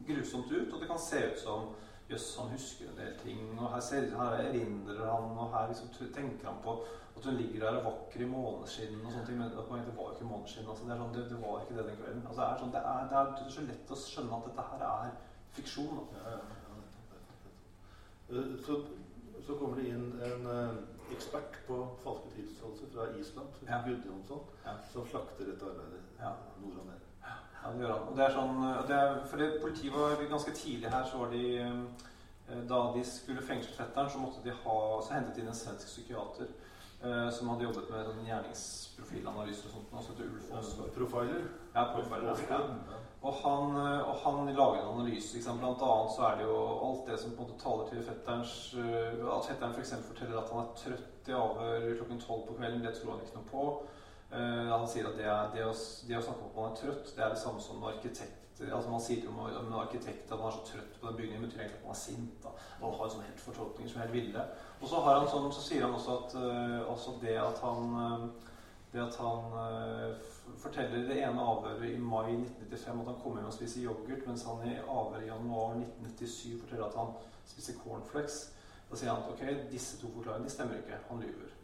[0.07, 0.73] grusomt ut.
[0.73, 1.73] Og det kan se ut som
[2.11, 5.93] Jøss, han husker en del ting, og her, ser, her erindrer han, og her liksom
[6.15, 6.75] tenker han på
[7.17, 9.37] at hun ligger der og vakker i måneskinn og sånne ting.
[9.39, 10.69] Men det var jo ikke måneskinn.
[10.69, 12.23] Altså, det, sånn, det, det, var ikke det den kvelden.
[12.27, 14.85] Altså, det, er sånn, det, er, det, er, så lett å skjønne at dette her
[14.87, 15.13] er
[15.57, 16.01] fiksjon.
[16.15, 16.41] Ja, ja,
[18.31, 18.47] ja.
[18.65, 18.79] Så,
[19.43, 20.81] så, kommer det inn en uh,
[21.11, 23.81] ekspert på falske tilståelser fra Island, ja.
[23.85, 24.45] Gudjonsson,
[24.93, 26.31] som slakter dette arbeidet ja.
[26.63, 27.00] nord og ned.
[27.61, 28.07] Ja, det gjør han.
[28.09, 31.05] Og det er sånn, det er, fordi Politiet var ganske tidlig her.
[31.05, 35.35] så var de eh, Da de skulle fengsle fetteren, så måtte de ha, så hentet
[35.35, 36.49] de inn en svensk psykiater
[37.03, 39.93] Eh, som hadde jobbet med sånn gjerningsprofilanalyse og sånt.
[39.97, 40.91] Altså til Ulf Aasgaard.
[40.93, 41.47] Profiler?
[41.73, 42.43] Ja, profiler.
[42.51, 42.59] Ja.
[43.21, 45.33] Og, han, eh, og han lager en analyse.
[45.33, 45.57] Liksom.
[45.63, 46.59] Blant annet så er det jo
[46.89, 49.95] alt det som på en måte taler til fetterens At fetteren f.eks.
[49.95, 52.85] For forteller at han er trøtt i avhør klokken tolv på kvelden.
[52.85, 53.65] Det tror han ikke noe på.
[54.31, 55.73] Uh, han sier at det, er, det, å,
[56.07, 58.37] det å snakke om at man er trøtt, det er det samme som en arkitekt
[58.61, 61.47] altså Man sier om, om en arkitekt at man er så trøtt på den bygningen,
[61.47, 62.35] betyr egentlig at man er sint.
[62.43, 62.51] Da.
[62.81, 64.43] Man har sånne helt fortolkninger som er helt ville.
[64.77, 68.51] Og så, han sånn, så sier han også at uh, også det at han, uh,
[68.93, 69.55] det at han
[70.61, 74.43] forteller det ene avhøret i mai 1995 at han kommer hjem og spiser yoghurt, mens
[74.45, 77.15] han i avhøret i januar 1997 forteller at han
[77.47, 78.41] spiser cornflakes.
[78.91, 80.99] Da sier han at ok, disse to forklaringene stemmer ikke.
[81.09, 81.55] Han lyver.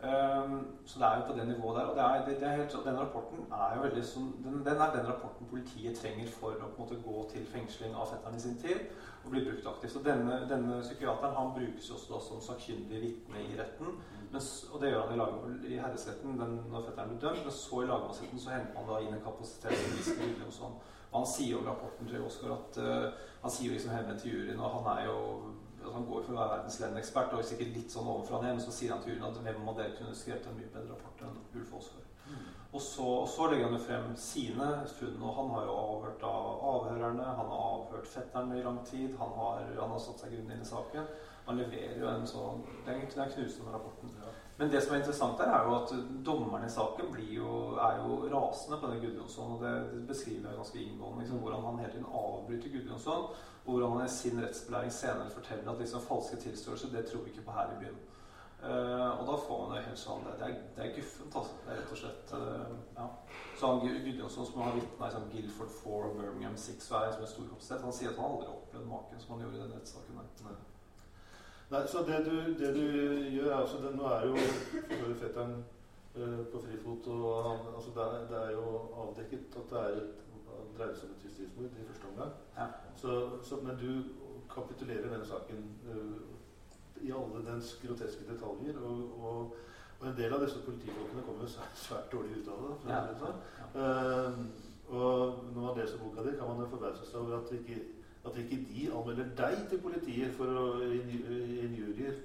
[0.00, 1.86] Um, så det er jo på det nivået der.
[1.86, 4.80] Og det er, det, det er helt, den rapporten er jo veldig som, den, den,
[4.80, 8.38] er den rapporten politiet trenger for å på en måte gå til fengsling av fetteren
[8.38, 8.86] i sin tid
[9.24, 9.92] og bli brukt aktivt.
[9.92, 13.92] Så denne, denne psykiateren han brukes jo også da som sakkyndig vitne i retten.
[14.30, 14.40] Men,
[14.72, 15.36] og det gjør han i, lag,
[15.68, 17.44] i herresretten den, når fetteren blir dømt.
[17.44, 19.84] Men så i lagmannsretten så henter man da inn en kapasitet.
[20.46, 20.80] Og sånn.
[21.10, 24.16] Og han sier jo i rapporten til Oskar at uh, han sier jo liksom hjemme
[24.16, 25.18] til juryen, og han er jo
[25.80, 28.56] altså han går for å være verdens ledende ekspert og sikkert litt sånn overfra ned,
[28.56, 30.94] men så sier han til juryen at hvem av dere kunne skrevet en mye bedre
[30.94, 32.06] rapport enn Ulf Oskar.
[32.30, 32.44] Mm.
[32.70, 36.26] Og, så, og så legger han jo frem sine funn, og han har jo avhørt
[36.28, 40.36] av avhørerne, han har avhørt fetteren i lang tid, han har, han har satt seg
[40.36, 41.10] grundig inn i saken.
[41.48, 44.12] Han leverer jo en sånn Det er knusende rapporten.
[44.20, 44.30] Ja.
[44.60, 45.92] Men det som er interessant her, er jo at
[46.24, 49.54] dommeren i saken jo, er jo rasende på denne Gudjonsson.
[49.54, 51.22] Og det, det beskriver jeg ganske inngående.
[51.22, 53.30] Liksom, hvordan han hele tiden avbryter Gudjonsson.
[53.64, 57.32] Og hvordan han i sin rettsbelæring senere forteller at liksom, falske tilståelser, det tror vi
[57.32, 57.96] ikke på her i byen.
[58.60, 61.54] Uh, og da får man det helt sånn Det, er, det er guffent, altså.
[61.64, 63.06] Det er rett og slett uh, ja.
[63.56, 67.14] Så han Gudjonsson, som har vitna i sånn Guilford 4 og Birmingham 6, som er
[67.14, 69.64] en stor kapasitet, han sier at han aldri har opplevd maken som han gjorde i
[69.64, 70.20] den rettssaken.
[71.70, 72.86] Nei, så det du, det du
[73.30, 74.36] gjør, er altså det, Nå er jo
[75.20, 75.52] fetteren
[76.16, 78.64] uh, på frifot, og han, altså det, er, det, er, jo
[79.04, 80.24] avdekket at det er et,
[80.78, 82.32] dreier seg om et justismord i første omgang.
[82.56, 82.66] Ja.
[82.96, 84.02] Så, så, men du
[84.50, 85.62] kapitulerer denne saken
[85.92, 88.82] uh, i alle dens groteske detaljer.
[88.82, 89.54] Og, og,
[90.00, 91.54] og, en del av disse politifolkene kommer jo
[91.84, 92.74] svært dårlig ut av det.
[92.90, 93.00] Ja.
[93.22, 93.40] Sånn.
[93.78, 97.99] Uh, og når man leser boka di, kan man forbause seg over at det ikke
[98.26, 102.18] at ikke de anmelder deg til politiet for å injurier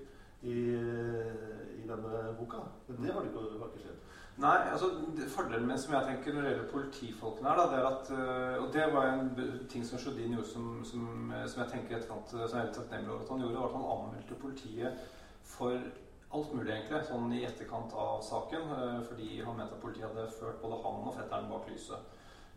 [0.43, 2.65] i, i denne boka.
[2.87, 4.01] Men det har, ikke, ikke skjedd.
[4.43, 4.89] Nei, altså
[5.31, 8.63] Fordelen min som jeg tenker når det gjelder politifolkene, her, da, det er at øh,
[8.65, 9.29] Og det var en
[9.71, 11.05] ting som Sjodin gjorde som, som,
[11.47, 13.93] som, jeg tenker etterkant, som jeg er takknemlig over at han gjorde, var at han
[13.93, 15.05] anmeldte politiet
[15.45, 15.77] for
[16.35, 18.67] alt mulig, egentlig, sånn i etterkant av saken.
[18.75, 22.14] eh, fordi han mente at politiet hadde ført både han og fetteren bak lyset.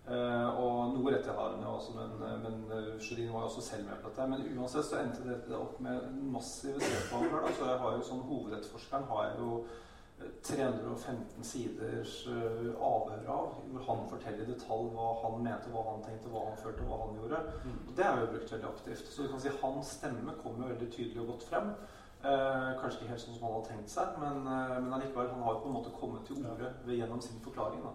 [0.08, 3.98] Eh, og noe rett jo også, men, men uh, Sjødin var jo også selv med
[4.00, 4.28] på dette.
[4.30, 7.52] Men uansett så endte det opp med massive søknader.
[7.58, 9.58] Så jeg har jo sånn hovedetterforskeren har jeg jo
[10.22, 15.84] eh, 315 siders uh, avhør av, hvor han forteller i detalj hva han mente, hva
[15.90, 17.44] han tenkte, hva han følte, hva han gjorde.
[17.84, 19.06] Og det er jo brukt veldig aktivt.
[19.12, 21.72] Så du kan si hans stemme kommer jo veldig tydelig og godt frem.
[22.18, 25.42] Eh, kanskje ikke helt sånn som han hadde tenkt seg, men, eh, men allikevel, han
[25.44, 27.84] har jo på en måte kommet til orde gjennom sin forklaring.
[27.84, 27.92] da.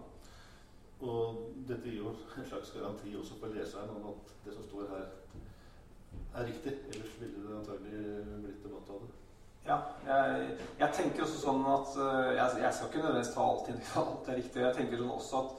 [1.04, 4.88] Og dette gir jo en slags garanti også for leseren om at det som står
[4.94, 5.10] her,
[6.34, 6.72] er riktig.
[6.92, 9.12] Ellers ville det antagelig blitt debatt av det.
[9.64, 9.76] Ja,
[10.06, 10.48] jeg,
[10.78, 14.38] jeg tenker også sånn at eh, jeg, jeg skal ikke nødvendigvis ta i alt er
[14.40, 14.60] riktig.
[14.60, 15.54] Jeg tenker sånn også at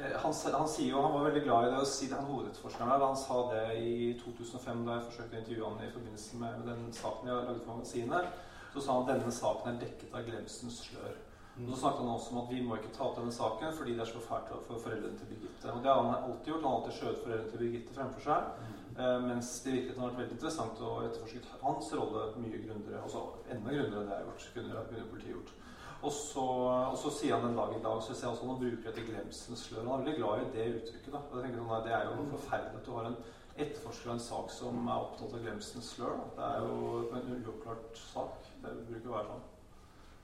[0.00, 2.26] eh, han, han sier jo, han var veldig glad i det å si det, han
[2.26, 3.04] hovedetterforskeren der.
[3.06, 3.94] han sa det i
[4.24, 7.72] 2005 da jeg forsøkte å intervjue han i forbindelse med, den saken jeg laget for
[7.76, 8.46] magasinet.
[8.70, 11.14] Så sa han at denne saken er dekket av glemselens slør.
[11.56, 14.04] Så snakket han også om at vi må ikke ta opp denne saken fordi det
[14.04, 15.72] er så fælt for foreldrene til Birgitte.
[15.72, 16.62] Og det har han alltid gjort.
[16.62, 18.68] Han har alltid skjøvet foreldrene til Birgitte fremfor seg.
[19.00, 23.02] Eh, mens det i virkeligheten har vært veldig interessant å etterforske hans rolle mye grundigere.
[23.02, 24.46] Altså enda grundigere enn det jeg har gjort.
[24.54, 25.52] Kunne, kunne politiet gjort.
[26.00, 26.46] Og så,
[26.92, 29.04] og så sier han en dag i dag så ser jeg også han bruker dette
[29.04, 29.84] glemselens slør.
[29.84, 31.12] Han er veldig glad i det uttrykket.
[31.12, 31.20] da.
[31.20, 33.18] Og jeg tenker sånn, Det er jo forferdelig at du har en
[33.60, 36.16] etterforsker av en sak som er opptatt av glemselens slør.
[36.16, 36.28] Da.
[36.38, 38.52] Det er jo en uoppklart sak.
[38.62, 39.49] Det bruker å være sånn.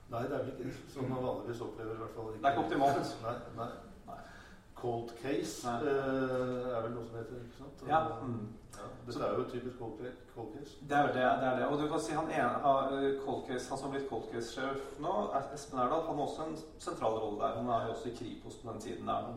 [0.09, 1.93] Nei, det er vel ikke sånn man vanligvis opplever.
[1.93, 2.29] i hvert fall.
[2.33, 3.15] Det er ikke optimalt.
[3.23, 3.67] Nei, nei.
[4.07, 4.19] Nei.
[4.77, 5.81] Cold case Nei.
[5.83, 7.41] Uh, er vel noe som heter.
[7.43, 7.81] ikke sant?
[7.81, 7.99] Og- Ja.
[8.21, 8.47] Mm.
[8.77, 8.87] ja.
[9.07, 9.97] Dette er jo et typisk cold
[10.53, 10.75] case.
[10.89, 11.13] Det er det.
[11.15, 11.65] det er det.
[11.67, 12.55] Og du kan si han, ene,
[12.93, 15.13] eh, cold case, han som har blitt cold case-sjef nå,
[15.53, 17.55] Espen Erdal, han har også en sentral rolle der.
[17.57, 19.33] Han er jo også i Kripos på den tiden der.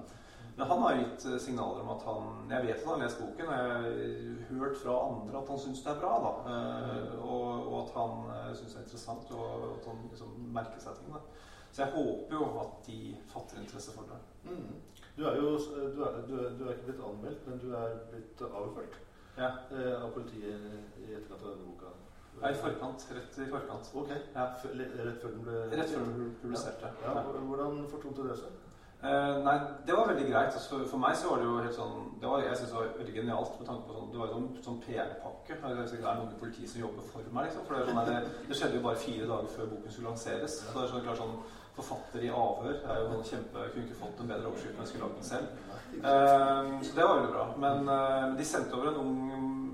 [0.57, 3.21] Men han har gitt eh, signaler om at han Jeg vet at han har lest
[3.21, 6.13] boken, og jeg har hørt fra andre at han syns det er bra.
[6.27, 6.33] da.
[6.55, 10.83] Eh, og, og at han uh, syns det er interessant, og at han liksom merker
[10.83, 11.15] seg ting.
[11.15, 11.23] da.
[11.71, 12.99] Så jeg håper jo at de
[13.31, 14.21] fatter interesse for det.
[14.51, 14.75] Mm.
[15.17, 15.55] Du er jo
[15.97, 18.99] du er, du, er, du er ikke blitt anmeldt, men du er blitt avhørt
[19.37, 19.51] Ja.
[19.71, 20.65] eh, av politiet
[20.99, 21.93] i etterkant av denne boka.
[22.41, 23.07] Ja, I forkant.
[23.15, 23.91] Rett i forkant.
[23.95, 24.11] Ok.
[24.35, 24.47] Ja.
[24.55, 26.91] Rett før den ble Rett før den du ja.
[27.05, 28.70] Ja, Hvordan fortonte det seg?
[29.01, 29.55] Eh, nei,
[29.87, 30.53] det var veldig greit.
[30.53, 32.77] Altså, for, for meg så var det jo helt sånn det var, Jeg synes det
[32.77, 35.57] var veldig genialt med tanke på sånn Det var jo sånn, sånn PR-pakke.
[35.63, 37.65] Det er noen i politiet som jobber for meg, liksom.
[37.65, 40.59] For det, sånn, det, det skjedde jo bare fire dager før boken skulle lanseres.
[40.61, 41.41] Så det er sånn, klart, sånn
[41.71, 44.83] Forfatter i avhør det er jo sånn kjempe kunne ikke fått en bedre overskrift når
[44.83, 45.61] jeg skulle lagd den selv.
[46.03, 47.45] Uh, så det var veldig bra.
[47.63, 49.15] Men uh, de sendte over en ung,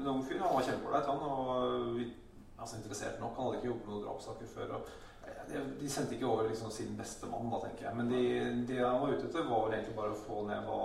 [0.03, 0.39] en ung fyr.
[0.45, 1.25] Han var kjempeålreit, han.
[1.27, 3.35] Og altså interessert nok.
[3.41, 4.77] Han hadde ikke jobbet med noen drapssaker før.
[4.77, 4.93] Og,
[5.53, 7.97] de, sendte ikke over liksom sin beste mann, da, tenker jeg.
[7.99, 8.23] Men de,
[8.69, 10.81] det han var ute etter, var egentlig bare å få ned hva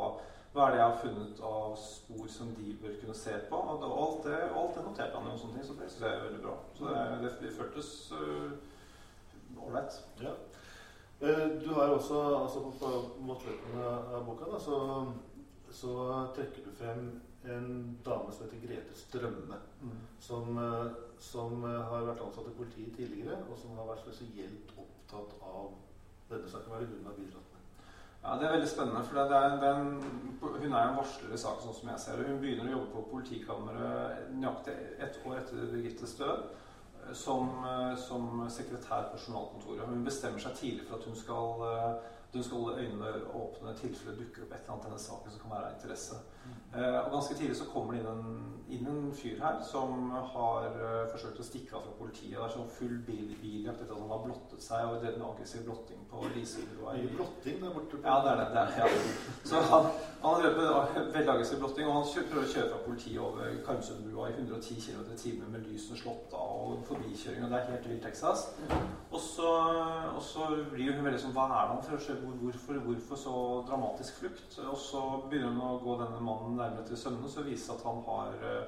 [0.51, 3.59] hva er det jeg har funnet av spor som de bør kunne se på?
[3.71, 6.25] Og alt det, alt det noterte han jo, sånne ting, så det synes jeg er
[6.25, 6.55] veldig bra.
[6.75, 6.89] Så
[7.21, 7.91] det, det, føltes
[9.55, 10.01] ålreit.
[10.19, 10.33] Uh, Ja.
[11.21, 12.89] Eh, Du har også, altså på, på
[13.23, 13.45] mot
[13.77, 15.05] av boka, da, så,
[15.71, 15.93] så
[16.35, 19.57] trekker du frem en dame som heter Grete Strømme.
[20.19, 24.73] Som, eh, som eh, har vært ansatt i politiet tidligere, og som har vært spesielt
[24.77, 25.71] opptatt av
[26.29, 26.69] denne saken.
[26.71, 27.59] Hva er det hun har bidratt med?
[28.23, 29.03] Ja, Det er veldig spennende.
[29.03, 30.03] for det er, det er en,
[30.41, 32.27] Hun er en varsler i saken, sånn som jeg ser det.
[32.29, 36.43] Hun begynner å jobbe på politikammeret nøyaktig ett år etter Birgittes død.
[37.07, 37.49] eh, Som,
[37.97, 39.87] som sekretær på journalkontoret.
[39.89, 41.99] Hun bestemmer seg tidlig for at hun skal,
[42.33, 44.99] hun skal holde øynene åpne i tilfelle det dukker opp et eller annet i denne
[45.03, 46.19] saken som kan være av interesse.
[46.75, 50.67] Eh, og Ganske tidlig så kommer det inn en, inn en fyr her som har
[50.69, 52.37] eh, forsøkt å stikke av fra politiet.
[52.37, 55.27] Det er sånn full bil, biljakt etter at han har blottet seg og drevet med
[55.27, 56.95] aggressiv blotting på Risebrua.
[56.95, 57.97] Mye blotting der borte.
[57.99, 58.47] på- Ja, det er det.
[58.55, 58.87] det er, ja.
[59.51, 59.91] Så han,
[60.23, 63.61] han har drevet med veldig aggressiv blotting, og han prøver å kjøre fra politiet over
[63.67, 67.71] Karmsundbrua i 110 km i timen med lysene slått av og forbikjøring, og det er
[67.75, 68.47] helt vilt Texas.
[69.11, 69.47] Og så,
[70.15, 71.81] og så blir hun veldig sånn Hva er det han?
[72.21, 73.33] Hvor- Hvorfor, hvorfor så
[73.67, 74.59] dramatisk flukt?
[74.71, 77.85] Og så begynner hun å gå denne mannen nærmere til sønnene, så viser det at
[77.89, 78.63] han har eh,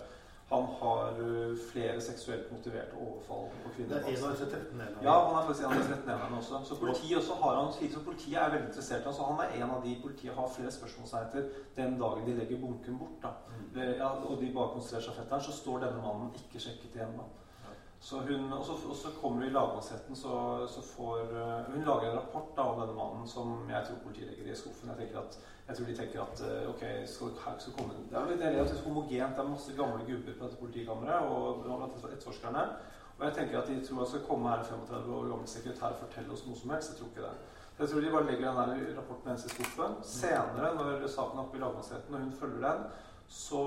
[0.53, 3.95] han har eh, flere seksuelt motiverte overfall på kvinner.
[3.95, 4.25] Det er en seg.
[4.27, 5.03] av disse 13 elene.
[5.07, 6.59] Ja, han er faktisk en av de 13 enerne også.
[6.67, 9.37] Så politiet også har han så politiet er veldig interessert i altså ham.
[9.39, 11.47] han er en av de politiet har flere spørsmål seg etter
[11.79, 13.15] den dagen de legger bunken bort.
[13.23, 13.31] da.
[13.47, 13.69] Mm.
[13.73, 17.15] Det- Ja, og de bare konstruerer fetteren, så står denne mannen ikke sjekket igjen.
[17.17, 17.25] da.
[18.03, 20.31] Så hun, og, så, og så kommer vi i lagmannsretten, så,
[20.67, 24.27] så får eh, Hun lager en rapport da, om denne mannen som jeg tror politiet
[24.27, 24.89] legger i skuffen.
[24.91, 25.37] Jeg, tenker at,
[25.67, 28.83] jeg tror de tenker at eh, ok, skal, her skal komme Det er, er relativt
[28.87, 29.37] homogent.
[29.37, 31.63] Det er masse gamle gubber på dette politikammeret og
[32.09, 32.65] etterforskerne.
[33.13, 35.95] Og jeg tenker at de tror at skal komme her en 35 år gammel sekretær
[35.95, 36.91] og fortelle oss noe som helst.
[36.91, 37.35] Jeg tror ikke det.
[37.77, 39.95] Så Jeg tror de bare legger den der rapporten hennes i skuffen.
[40.03, 42.83] Senere, når saken er oppe i lagmannsretten og hun følger den,
[43.33, 43.61] så,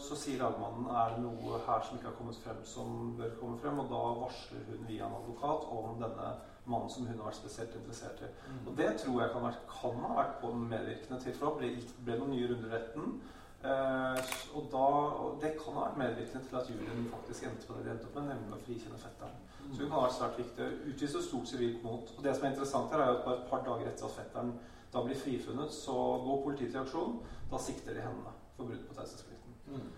[0.00, 3.58] så sier lagmannen er det noe her som ikke har kommet frem som bør komme
[3.60, 3.82] frem.
[3.82, 6.30] Og da varsler hun via en advokat om denne
[6.70, 8.30] mannen som hun har vært spesielt interessert i.
[8.46, 8.62] Mm.
[8.70, 11.36] Og det tror jeg kan, være, kan ha vært på medvirkende til.
[11.36, 11.70] For da ble,
[12.06, 13.12] ble noen nye runder i retten.
[13.60, 14.88] Eh, og, da,
[15.26, 18.08] og det kan ha vært medvirkende til at juryen faktisk endte på det de endte
[18.08, 19.38] opp med, nemlig å frikjenne fetteren.
[19.60, 19.62] Mm.
[19.68, 20.72] Så hun kan ha vært svært viktig.
[20.94, 22.16] Utvise stort sivilt mot.
[22.16, 24.56] Og det som er interessant her, er at bare et par dager etter at fetteren
[24.90, 25.94] da blir frifunnet, så
[26.24, 27.18] går politiet til aksjon.
[27.52, 29.56] Da sikter de henne for brudd på taushetsplikten.
[29.72, 29.88] Mm.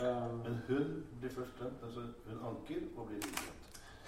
[0.00, 1.82] Um, Men hun blir først dømt.
[1.86, 3.56] Altså hun anker og blir dømt.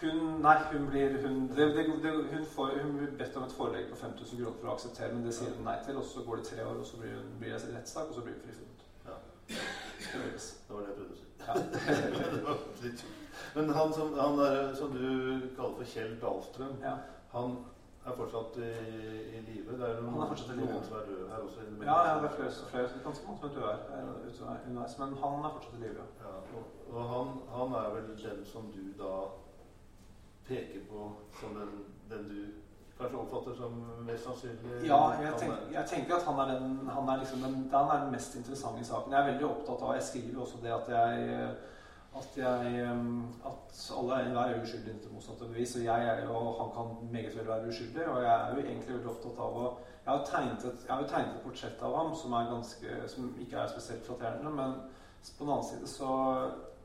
[0.03, 3.53] hun Nei, hun blir hun, det, det, det, hun, får, hun blir bedt om et
[3.59, 5.96] forelegg på 5000 kroner for å akseptere, men det sier hun nei til.
[6.00, 8.24] Og så går det tre år, og så blir, hun, blir det rettssak, og så
[8.26, 8.86] blir hun frifunnet.
[9.07, 9.18] Ja.
[9.48, 11.28] Det var det jeg prøvde å si.
[11.42, 11.55] Ja.
[12.34, 13.05] Det var litt-
[13.55, 15.07] Men han som, han der, som du
[15.57, 16.92] kaller for Kjell Dahlstrøm, Ja.
[17.32, 17.57] han
[18.07, 18.70] er fortsatt i,
[19.36, 19.76] i live?
[19.78, 20.30] Det er jo Han er
[20.61, 21.66] noen som er døde her også.
[21.82, 25.14] Ja, ja, det er flere, flere ganske mange som er døde her eh, underveis, men
[25.22, 25.94] han er fortsatt i live.
[26.00, 26.09] ja.
[26.26, 29.14] Ja, og, og han, han er vel den som du da
[30.48, 31.72] peker på som den,
[32.11, 32.40] den du
[32.98, 33.76] kanskje oppfatter som
[34.07, 37.55] mest sannsynlig Ja, jeg, tenk, jeg tenker at han er, den, han, er liksom den,
[37.74, 39.12] den, er den mest interessante i saken.
[39.12, 41.55] Jeg er veldig opptatt av Jeg skriver jo også det at jeg
[42.16, 42.88] at, jeg,
[43.50, 45.76] at alle er enhver er uskyldig inntil motsatte bevis.
[45.76, 48.08] Og jeg er jo, han kan meget vel være uskyldig.
[48.08, 49.70] Og jeg er jo egentlig veldig opptatt av å
[50.04, 53.28] Jeg har tegnet et, jeg har jo tegnet et portrett av ham som, ganske, som
[53.40, 54.72] ikke er spesielt flatterende, men
[55.22, 56.08] på den annen side så,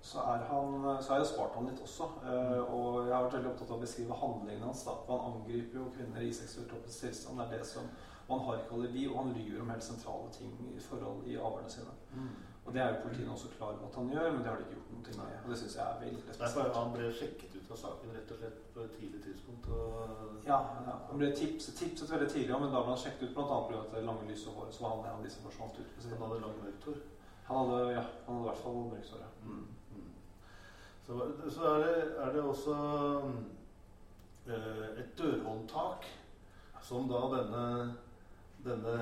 [0.06, 2.12] så er han Så har jeg spart han litt også.
[2.30, 4.84] Eh, og jeg har vært veldig opptatt av å beskrive handlingene hans.
[4.86, 7.42] da, for Han angriper jo kvinner i seksuelt toppets tilstand.
[7.42, 7.90] Det er det som
[8.28, 11.70] han har ikke alibi, og han lyver om helt sentrale ting i forhold i avhørene
[11.72, 11.94] sine.
[12.14, 12.32] Mm.
[12.68, 14.64] Og det er jo politiet også klar over at han gjør, men det har de
[14.66, 15.36] ikke gjort noe med.
[15.44, 16.76] Og det synes jeg er veldig spesielt.
[16.76, 19.70] han ble sjekket ut av saken rett og slett på et tidlig tidspunkt.
[20.50, 23.62] Ja, ja, han ble tipset, tipset veldig tidlig men da ble han sjekket ut bl.a.
[23.70, 23.86] pga.
[23.94, 24.76] det lange, lyse håret.
[24.76, 25.96] Så var han en av de som forsvant ut.
[26.10, 27.02] han hadde langt mørkt hår.
[27.48, 29.26] Han hadde, ja, han hadde i hvert fall mørkt hår.
[29.26, 29.34] ja.
[29.48, 29.66] Mm.
[29.96, 30.14] Mm.
[31.08, 31.20] Så,
[31.56, 32.80] så er, det, er det også
[34.48, 36.12] øh, et dørhåndtak
[36.84, 37.68] som da denne,
[38.64, 38.98] denne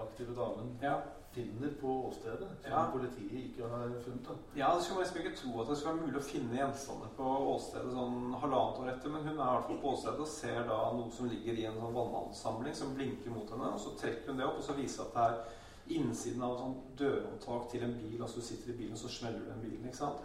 [0.00, 1.02] aktive damen Ja.
[1.34, 2.90] Finner på åstedet, som Ja.
[2.92, 4.24] politiet ikke har funnet.
[4.28, 4.34] da.
[4.56, 7.08] Ja, det skulle man liksom ikke tro at det skulle være mulig å finne gjenstander
[7.16, 7.24] på
[7.54, 10.62] åstedet sånn halvannet år etter, men hun er i hvert fall på åstedet og ser
[10.68, 14.28] da noe som ligger i en sånn vannansamling som blinker mot henne, og så trekker
[14.28, 17.82] hun det opp, og så viser at det er innsiden av et sånn dørhåndtak til
[17.82, 20.22] en bil, altså du sitter i bilen, og så smeller du den bilen, ikke sant?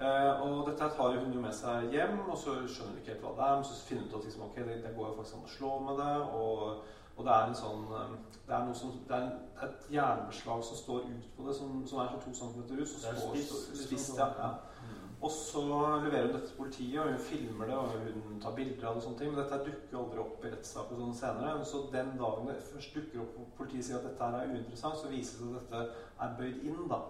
[0.00, 3.24] Uh, og dette tar hun jo med seg hjem, og så skjønner hun ikke helt
[3.24, 5.16] hva det er, men så finner hun ut at liksom, ok, det, det går jo
[5.18, 6.80] faktisk an å slå med det, og,
[7.20, 8.12] og det er en sånn eh,
[8.48, 12.14] Det er som Det er et jernbeslag som står ut på det, som, som er
[12.14, 12.94] så to centimeter ut.
[12.96, 14.22] Er står, spiss, står, liksom sånn.
[14.22, 14.86] ja, ja.
[14.86, 15.10] Mm.
[15.20, 15.62] Og så
[16.00, 19.02] leverer hun dette til politiet, og hun filmer det, og hun tar bilder av det.
[19.02, 21.64] og sånne ting, Men dette dukker jo aldri opp i rettssaker sånn senere.
[21.72, 24.96] Så den dagen det først dukker opp, og politiet sier at dette her er uinteressant,
[25.02, 27.02] så viser det seg at dette er bøyd inn, da.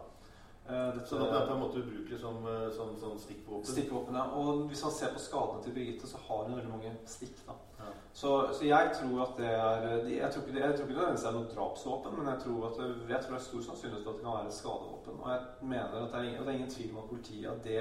[0.71, 3.66] Eh, Dette, Så det er på en måte ubrukelig som, eh, som, som stikkvåpen.
[3.66, 4.25] Stikkvåpen, ja.
[4.39, 7.37] Og hvis man ser på skadene til Birgitte, så har hun veldig mange stikk.
[7.47, 7.57] da.
[7.81, 7.91] Ja.
[8.12, 11.25] Så, så jeg tror at det er Jeg tror ikke det, jeg tror ikke det
[11.31, 14.11] er noe drapsvåpen, men jeg tror at det, jeg tror det er stor sannsynlighet for
[14.12, 15.14] at det kan være et skadevåpen.
[15.23, 15.41] Og jeg
[15.73, 17.81] mener at det er, ingen- og det er ingen tvil om at politiet at det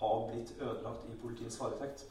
[0.00, 2.06] har blitt ødelagt i politiets varetekt.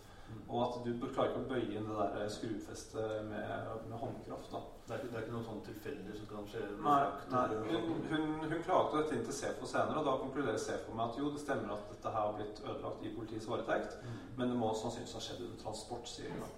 [0.50, 3.50] Og at du klarer ikke å bøye inn det der skrufestet med,
[3.90, 4.50] med håndkraft.
[4.52, 4.62] da.
[4.88, 6.64] Det, er, det er ikke noe sånn tilfeldig som kan skje?
[6.82, 10.96] Nei, nei hun, hun, hun klagde dette inn til SEFO senere, og da konkluderer SEFO
[10.98, 14.18] med at jo, det stemmer at dette her har blitt ødelagt i politiets varetekt, Mm.
[14.40, 16.58] men det må sannsynligvis ha skjedd under transport, sier hun.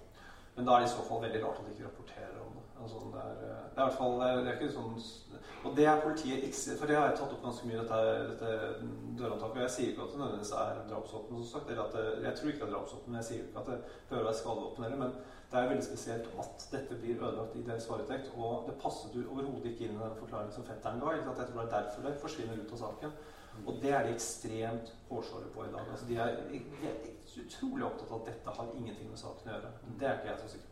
[0.56, 2.64] Men da er det i så fall veldig rart at de ikke rapporterer om det.
[2.82, 4.96] Altså, det, er, det er i hvert fall det er, det er ikke sånn
[5.64, 7.98] Og det er politiet ikke For det har jeg tatt opp ganske mye, dette,
[8.30, 8.54] dette
[9.18, 9.60] dørhåndtaket.
[9.62, 11.70] Jeg sier ikke at det nødvendigvis er drapsvåpen, som sagt.
[11.70, 13.78] Eller at det, jeg tror ikke det er drapsvåpen, men jeg sier ikke at det
[14.10, 15.02] bør være skadevåpen heller.
[15.04, 15.12] Men
[15.52, 18.32] det er veldig spesielt at dette blir ødelagt i deres varetekt.
[18.36, 21.14] Og det passet jo overhodet ikke inn i den forklaringen som fetteren ga.
[21.18, 23.16] Ikke at Jeg tror det er derfor det forsvinner ut av saken.
[23.66, 25.86] Og det er de ekstremt hårsåre på i dag.
[25.90, 29.56] Altså, de, er, de er utrolig opptatt av at dette har ingenting med saken å
[29.56, 29.74] gjøre.
[30.00, 30.70] Det er ikke jeg så sikker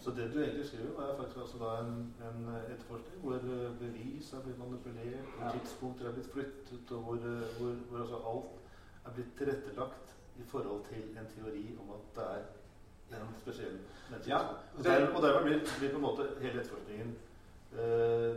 [0.00, 1.94] Så det du egentlig skriver, er faktisk altså da en,
[2.28, 7.14] en etterforskning hvor eh, bevis er blitt manipulert, hvor tidspunkter er blitt flyttet, og hvor,
[7.14, 8.52] eh, hvor, hvor altså alt
[9.06, 12.20] er blitt tilrettelagt i forhold til en teori om at
[13.10, 13.78] det er en spesiell
[14.10, 14.30] menneske.
[14.30, 14.38] Ja,
[14.78, 17.16] og, der, og dermed blir, blir på en måte hele etterforskningen
[17.72, 18.36] eh,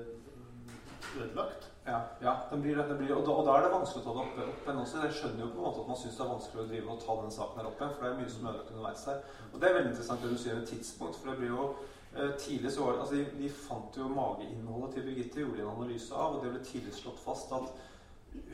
[1.21, 1.71] ødelagt.
[1.87, 4.13] Ja, ja den blir, den blir, og, da, og da er det vanskelig å ta
[4.15, 5.03] det opp, opp igjen også.
[5.05, 7.03] Jeg skjønner jo på en måte at man syns det er vanskelig å drive og
[7.03, 9.21] ta den saken her opp igjen, for det er mye som ødelagt underveis her.
[9.51, 12.33] Og det er veldig interessant det du sier med tidspunkt, for det blir jo eh,
[12.43, 16.23] tidlig så var det, altså de, de fant jo mageinnholdet til Birgitte, gjorde en analyse
[16.25, 17.71] av, og det ble tidlig slått fast at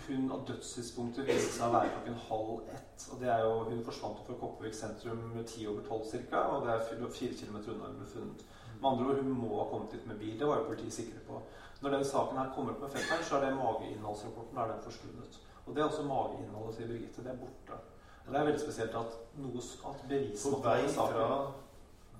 [0.05, 3.07] hun av dødstidspunktet viste seg å være klokken halv ett.
[3.11, 6.75] Og det er jo, Hun forsvant fra Kopervik sentrum ti over tolv ca., og det
[6.75, 8.45] er fire kilometer unna hun ble funnet.
[8.77, 10.39] Med andre ord, hun må ha kommet dit med bil.
[10.39, 11.41] Det var jo politiet sikre på.
[11.83, 15.39] Når den saken her kommer opp med fetteren, så er det mageinnholdsrapporten er den forsvunnet.
[15.65, 17.23] Og det er også mageinnholdet til Birgitte.
[17.23, 17.79] Det er borte.
[18.25, 20.03] Og det er veldig spesielt at, noe, at
[20.43, 21.51] På vei fra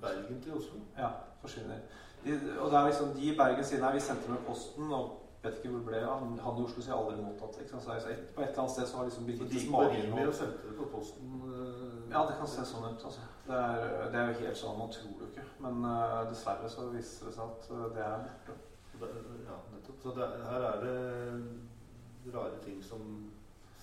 [0.02, 0.80] Bergen til Oslo?
[0.98, 1.10] Ja,
[1.42, 1.80] forsvinner.
[2.26, 5.20] De, og det er liksom, De i Bergen sier nei, vi sendte med posten, og
[5.44, 7.62] vet ikke hvor det ble Han, han i Oslo sier aldri mottatt.
[7.62, 8.04] Ikke sant?
[8.04, 10.76] Så et, på et eller annet sted så har liksom Birgittes mageinnhold og sendte det
[10.82, 11.40] på posten?
[11.48, 13.08] Uh, ja, det kan se sånn ut.
[13.12, 13.26] altså.
[13.48, 15.48] Det er, det er jo helt sånn, man tror jo ikke.
[15.64, 18.60] Men uh, dessverre så viser det seg at uh, det er borte.
[19.02, 20.02] Ja, nettopp.
[20.04, 23.32] Så det, her er det rare ting som,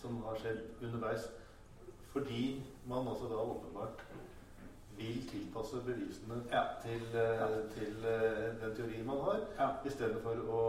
[0.00, 1.30] som har skjedd underveis.
[2.12, 4.04] Fordi man altså da åpenbart
[4.96, 6.62] vil tilpasse bevisene ja.
[6.82, 9.68] til, uh, til uh, den teorien man har, ja.
[9.86, 10.62] istedenfor å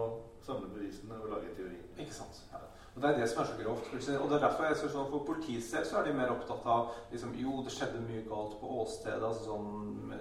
[0.46, 1.80] samle bevisene og lage teori.
[1.98, 2.44] Ikke sant.
[2.52, 2.62] Ja.
[2.96, 3.94] Og Det er det som er så grovt.
[4.22, 6.66] Og det er derfor jeg ser sånn For politiets del så er de mer opptatt
[6.68, 9.24] av liksom, Jo, det skjedde mye galt på åstedet.
[9.24, 10.12] altså sånn,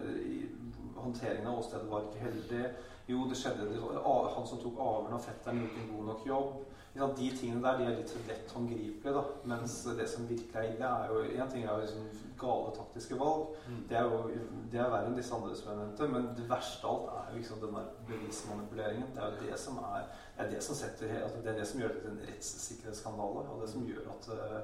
[1.01, 2.65] Håndteringen av åstedet var ikke heldig.
[3.11, 3.67] Jo, det skjedde
[4.35, 6.53] Han som tok avhøren av fetteren, gjorde en god nok jobb.
[6.95, 9.13] De tingene der de er litt lett håndgripelige.
[9.15, 12.09] da, Mens det som virkelig er ille, er jo Én ting er jo liksom
[12.41, 13.55] gale taktiske valg.
[13.69, 13.85] Mm.
[13.89, 14.19] Det er jo
[14.73, 16.09] det er verre enn disse andre som jeg nevnte.
[16.09, 19.15] Men det verste av alt er jo liksom den der bevismanipuleringen.
[19.15, 21.69] Det er jo det som er det er det som setter altså det er det
[21.69, 23.49] som gjør det til en rettssikkerhetsskandale.
[23.51, 24.63] Og det som gjør at eh,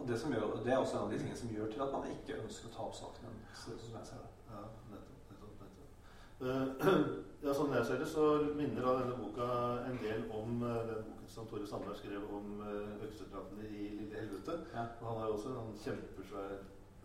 [0.00, 1.92] og det, som gjør, det er også en av de tingene som gjør til at
[1.92, 3.40] man ikke ønsker å ta opp saken.
[3.54, 4.30] som jeg ser det.
[4.48, 4.62] Ja,
[4.92, 5.90] nettopp, nettopp, nettopp.
[5.90, 6.29] Uh,
[7.44, 8.26] ja, sånn jeg ser det, så
[8.56, 9.48] minner da denne boka
[9.84, 14.16] en del om uh, den boken som Tore Sandberg skrev om uh, øksedrapene i Lille
[14.16, 14.56] helvete.
[14.72, 14.86] Ja.
[15.02, 16.54] Han har jo også en kjempesvær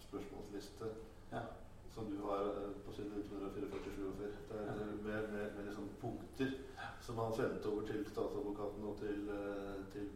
[0.06, 0.92] spørsmålsliste
[1.34, 1.42] ja.
[1.92, 2.48] som du har
[2.86, 4.08] på side 144
[4.56, 4.78] ja.
[5.04, 6.56] med, med, med liksom punkter
[7.04, 9.28] som han sendte over til statsadvokaten og til,
[9.94, 10.08] til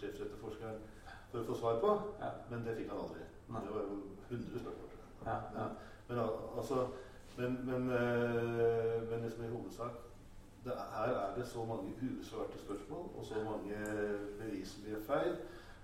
[0.00, 0.80] sjefsetterforskeren
[1.30, 1.92] for å få svar på.
[2.50, 3.26] Men det fikk han aldri.
[3.52, 3.62] Nei.
[3.66, 3.98] Det var jo
[4.30, 5.76] 100 spørsmål.
[6.08, 6.86] Men altså
[7.36, 7.86] men, men,
[9.10, 10.02] men liksom i hovedsak
[10.64, 13.76] det, her er det så mange ubesvarte spørsmål og så mange
[14.38, 15.36] beviselige feil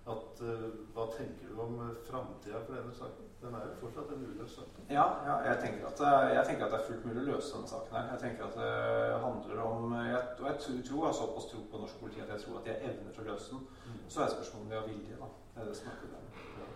[0.07, 0.63] at uh,
[0.95, 1.77] Hva tenker du om
[2.09, 3.29] framtida for denne saken?
[3.43, 4.81] Den er jo fortsatt en uløst sak.
[4.91, 7.55] Ja, ja jeg, tenker at, eh, jeg, tenker at, det er fullt mulig å løse
[7.55, 7.97] denne saken.
[7.97, 8.11] her.
[8.13, 11.81] Jeg tenker at det handler om jeg, Og jeg tror, tror jeg såpass tro på
[11.83, 13.65] norsk politi at jeg tror at de har evner til å løse den.
[13.87, 13.97] Mm.
[14.15, 15.19] Så er spørsmålet om de har vilje.
[15.23, 15.31] da.
[15.55, 16.45] Det er det som er problemet.
[16.61, 16.69] Ja.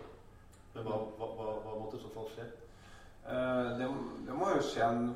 [0.75, 2.49] Men hva, hva, hva måtte i så fall skje?
[3.27, 3.89] Uh, det,
[4.27, 5.09] det må jo skje en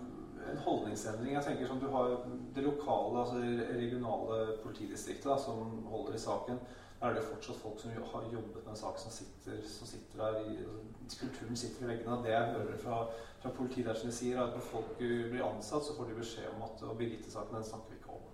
[0.51, 1.35] en holdningsendring.
[1.35, 2.17] Jeg tenker som Du har
[2.55, 6.61] det lokale, altså det regionale politidistriktet da, som holder i saken.
[7.01, 10.19] Da er det fortsatt folk som har jobbet med en sak, som sitter, som sitter
[10.19, 10.57] der i
[11.05, 12.23] altså, Kulturen sitter i veggene.
[12.25, 12.99] Det jeg hører fra,
[13.43, 16.19] fra politiet der, som de sier, er at når folk blir ansatt, så får de
[16.21, 18.27] beskjed om at Birgitte-saken den snakker vi ikke om.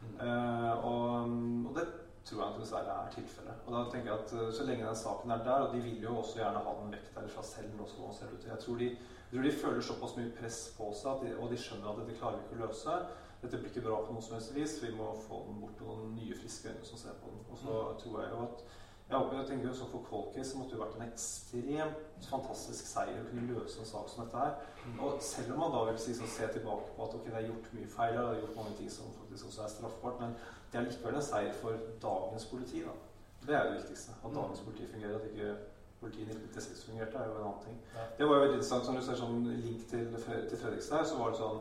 [0.00, 0.14] Mm.
[0.26, 1.14] Uh, og,
[1.68, 1.86] og, det
[2.24, 3.62] tror jeg dessverre er tilfellet.
[3.66, 6.02] Og da tenker jeg at uh, Så lenge den saken er der, og de vil
[6.02, 8.46] jo også gjerne ha den vekk derfra selv, også, ser ut.
[8.50, 8.90] Jeg tror de
[9.30, 12.16] jeg tror de føler såpass mye press på seg, de, og de skjønner at dette
[12.18, 12.94] klarer vi ikke å løse.
[13.40, 14.72] Dette blir ikke bra på noe som helst vis.
[14.82, 17.44] Vi må få den bort til noen nye, friske øyne som ser på den.
[17.46, 18.00] Og så mm.
[18.02, 18.64] tror jeg jo at
[19.10, 23.22] jeg, håper, jeg tenker så For Cold Case måtte jo vært en ekstremt fantastisk seier
[23.22, 24.52] å kunne løse en sak som dette her.
[24.84, 24.98] Mm.
[25.06, 27.72] Og selv om man da vil si, se tilbake på at ok, det er gjort
[27.78, 30.36] mye feil, og det er gjort mange ting som faktisk også er straffbart, men
[30.72, 32.84] det er likevel en seier for dagens politi.
[32.86, 32.94] da.
[33.46, 34.12] Det er det viktigste.
[34.24, 34.36] At mm.
[34.36, 35.16] dagens politi fungerer.
[35.18, 35.56] At ikke
[36.00, 37.76] politiet i 1996 fungerte, er jo en annen ting.
[37.94, 38.04] Ja.
[38.18, 38.86] Det var jo veldig interessant.
[38.86, 40.06] som du ser sånn link til,
[40.48, 41.60] til Fredrikstad, så var det sånn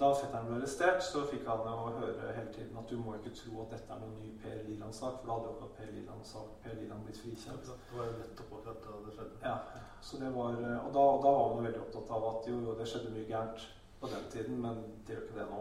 [0.00, 3.32] da fetteren ble arrestert, så fikk han jo høre hele tiden at du må ikke
[3.36, 6.54] tro at dette er noen ny Per Liland-sak, for da hadde jo ikke Per Liland-sak
[6.62, 7.66] Per Liland blitt frikjent.
[7.68, 9.40] Det var jo nettopp akkurat da det skjedde.
[9.44, 9.56] Ja,
[10.00, 12.88] så det var, og da, da var man veldig opptatt av at jo, jo, det
[12.88, 13.66] skjedde mye gærent
[14.00, 15.60] på den tiden, men det gjør ikke det nå.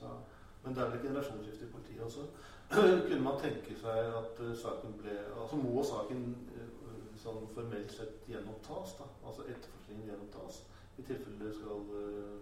[0.00, 0.12] Så.
[0.64, 2.26] Men det er vel generasjonsskifte i politiet også?
[3.08, 6.26] Kunne man tenke seg at uh, saken ble Altså må saken
[7.20, 8.96] sånn formelt sett gjenopptas.
[8.98, 10.62] da, Altså etterforskningen gjenopptas
[10.98, 12.40] i tilfelle det skal, uh,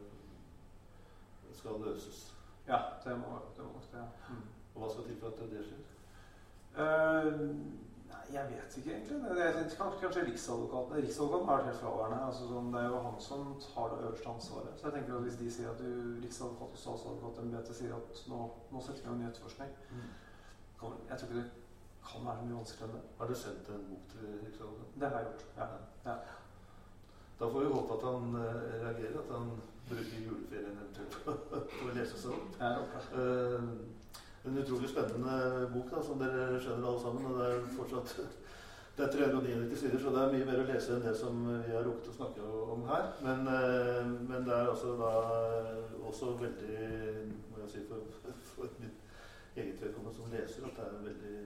[1.59, 2.23] skal løses.
[2.69, 3.99] Ja, det må, det må det.
[3.99, 4.07] Ja.
[4.31, 4.47] Mm.
[4.75, 5.85] Og hva skal til for at det skjer?
[6.79, 7.47] Uh,
[8.11, 9.19] nei, jeg vet ikke egentlig.
[9.39, 12.19] Det er, kanskje, kanskje Riksadvokaten Riksadvokaten har vært helt fraværende.
[12.29, 14.75] Altså, sånn, det er jo han som tar det øverste ansvaret.
[14.81, 15.93] Så jeg tenker at hvis de sier at du,
[16.25, 18.41] Riksadvokat og statsadvokatembetet sier at nå,
[18.73, 20.11] nå setter vi en ny etterforskning mm.
[20.79, 21.47] Jeg tror ikke det
[22.09, 23.01] kan være mye vanskeligere.
[23.19, 25.01] Har du sendt en bok til Riksadvokaten?
[25.01, 25.71] Det har jeg gjort, ja.
[26.11, 26.19] ja.
[27.39, 28.43] Da får vi håpe at han uh,
[28.85, 29.51] reagerer, at han
[29.89, 31.19] bruker juleferien eventuelt
[31.75, 32.57] på å lese seg opp.
[34.49, 37.27] En utrolig spennende bok, da, som dere skjønner alle sammen.
[37.29, 38.15] og Det er fortsatt
[38.99, 41.71] det er 399 sider, så det er mye mer å lese enn det som vi
[41.71, 43.05] har rukket å snakke om her.
[43.23, 45.13] Men, uh, men det er altså da
[46.09, 46.81] også veldig
[47.53, 48.09] må jeg si for,
[48.57, 49.05] for mitt
[49.55, 51.37] eget vedkommende som leser at det er veldig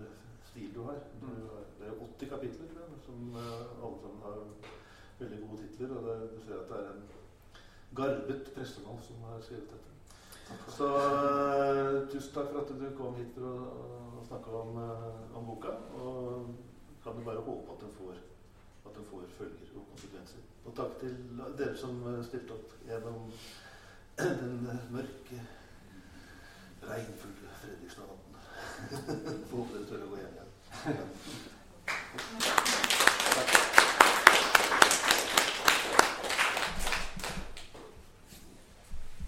[0.00, 0.16] mer
[0.48, 0.98] stil du har.
[1.20, 1.46] Du mm.
[1.52, 4.42] har det er 80 kapitler, tror jeg, som uh, alle sammen har
[5.20, 5.94] veldig gode titler.
[5.94, 7.06] Og det, du ser at det er en
[8.02, 9.97] garbet prestemann som har skrevet dette.
[10.68, 13.52] Så uh, tusen takk for at du kom hit for å,
[14.20, 15.72] å snakke om, uh, om, boka.
[15.98, 16.54] Og
[17.04, 18.16] kan du bare håpe at den får,
[18.86, 20.40] at den får følger og konsekvenser.
[20.64, 21.14] Og takk til
[21.58, 21.94] dere som
[22.28, 23.20] stilte opp gjennom
[24.22, 25.38] den mørke,
[26.88, 28.34] regnfulle Fredrikstad-natten.
[29.52, 30.50] Håper dere tør å gå hjem igjen.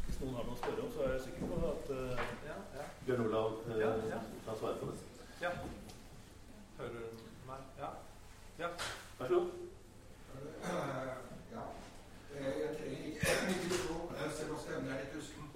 [0.06, 2.10] Hvis noen har noe å spørre om, så er jeg sikker på at uh,
[2.50, 2.84] ja, ja.
[3.04, 4.98] Bjørn Olav uh, ja, kan svare på det.
[5.42, 5.50] Ja.
[6.78, 7.02] Hører du
[7.50, 7.60] meg?
[7.78, 7.88] Ja.
[8.58, 8.68] ja.
[9.18, 9.50] Vær så god.
[11.54, 11.62] ja.
[12.40, 15.48] Jeg trenger ikke mikrofon, selv om stemmen er litt usten.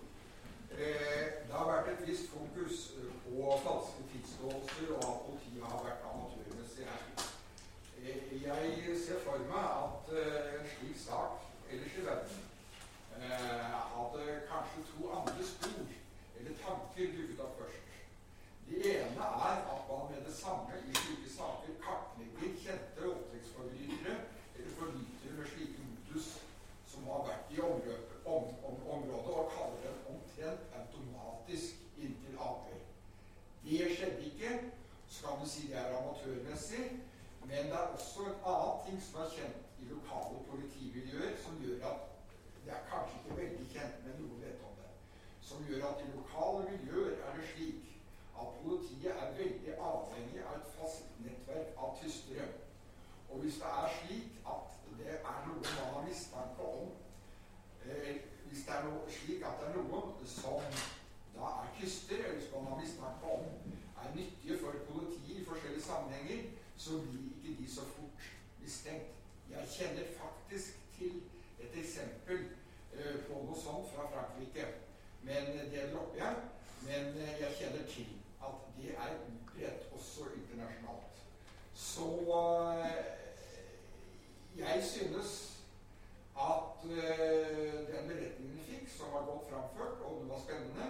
[0.78, 2.80] Det har vært et visst fokus
[3.26, 7.04] på falske tidsståelser, og at politiet har vært amatørmessig her.
[8.46, 10.10] Jeg ser for meg at
[10.56, 12.44] en slik sak ellers i verden
[13.94, 15.86] hadde kanskje to andre spor
[16.38, 17.84] eller tanker dukket opp først.
[18.68, 24.14] Det ene er at man med det samme i slike saker kartlegger kjente voldtektsforbrytere
[24.56, 26.28] eller forbrytere med slike modus
[26.90, 32.80] som har vært i området, om, om, området, og kaller dem omtrent automatisk inntil avhør.
[33.64, 34.52] Det skjedde ikke.
[35.08, 36.84] Så kan du si det er amatørmessig.
[37.44, 41.88] Men det er også en annen ting som er kjent i lokale politimiljøer, som gjør
[41.90, 42.14] at
[42.64, 44.92] det er kanskje ikke veldig kjent, men noen vet om det.
[45.48, 47.90] Som gjør at i lokale miljøer er det slik
[48.42, 52.46] at politiet er veldig avhengig av et fast nettverk av tystere.
[53.34, 56.92] Og hvis det er slik at det er noe man har mistanke om
[57.86, 58.16] eh,
[58.46, 60.60] Hvis det er noe, slik at det er noen som
[61.34, 63.48] da er kyster, eller som man har mistanke om
[64.02, 66.44] er nyttige for politiet i forskjellige sammenhenger,
[66.76, 68.28] så blir ikke de så fort
[68.62, 69.10] mistenkt.
[69.50, 71.22] Jeg kjenner faktisk til
[71.60, 72.38] et eksempel
[72.94, 74.68] eh, på noe sånt fra Frankrike.
[75.26, 76.36] Men det dropper jeg.
[76.86, 78.14] Men eh, jeg kjenner til
[78.46, 81.22] at det er utbredt også internasjonalt.
[81.74, 83.23] Så uh,
[84.74, 85.30] jeg synes
[86.40, 86.82] at
[87.92, 90.88] den beretningen vi fikk, som var godt framført, og det var spennende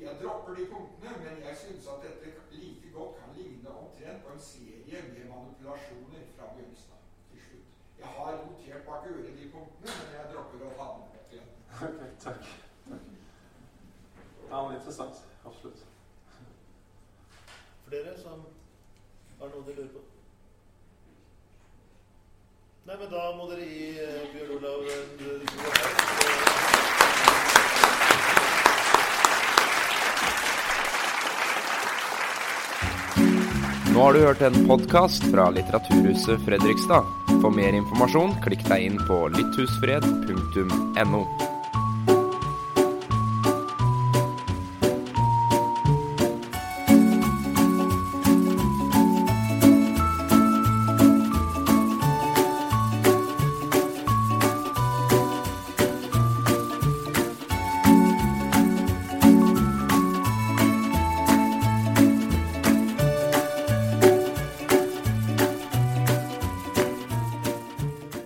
[0.00, 4.32] Jeg dropper de punktene, men jeg synes at dette like godt kan ligne omtrent på
[4.32, 7.68] en serie med manipulasjoner fra begynnelsen av til slutt.
[7.98, 11.50] Jeg har notert bak øret de punktene, men jeg dropper å ta dem opp igjen.
[11.82, 12.40] Ok, takk.
[12.88, 13.04] takk.
[14.50, 15.16] Ja, men interessant.
[15.44, 15.84] Absolutt.
[17.86, 18.46] Flere som
[19.40, 20.19] har noe de lurer på?
[22.88, 25.44] Nei, men da må dere gi uh, Bjørn Olav en god
[33.90, 37.04] Nå har du hørt en podkast fra Litteraturhuset Fredrikstad.
[37.42, 41.22] For mer informasjon, klikk deg inn på lytthusfred.no.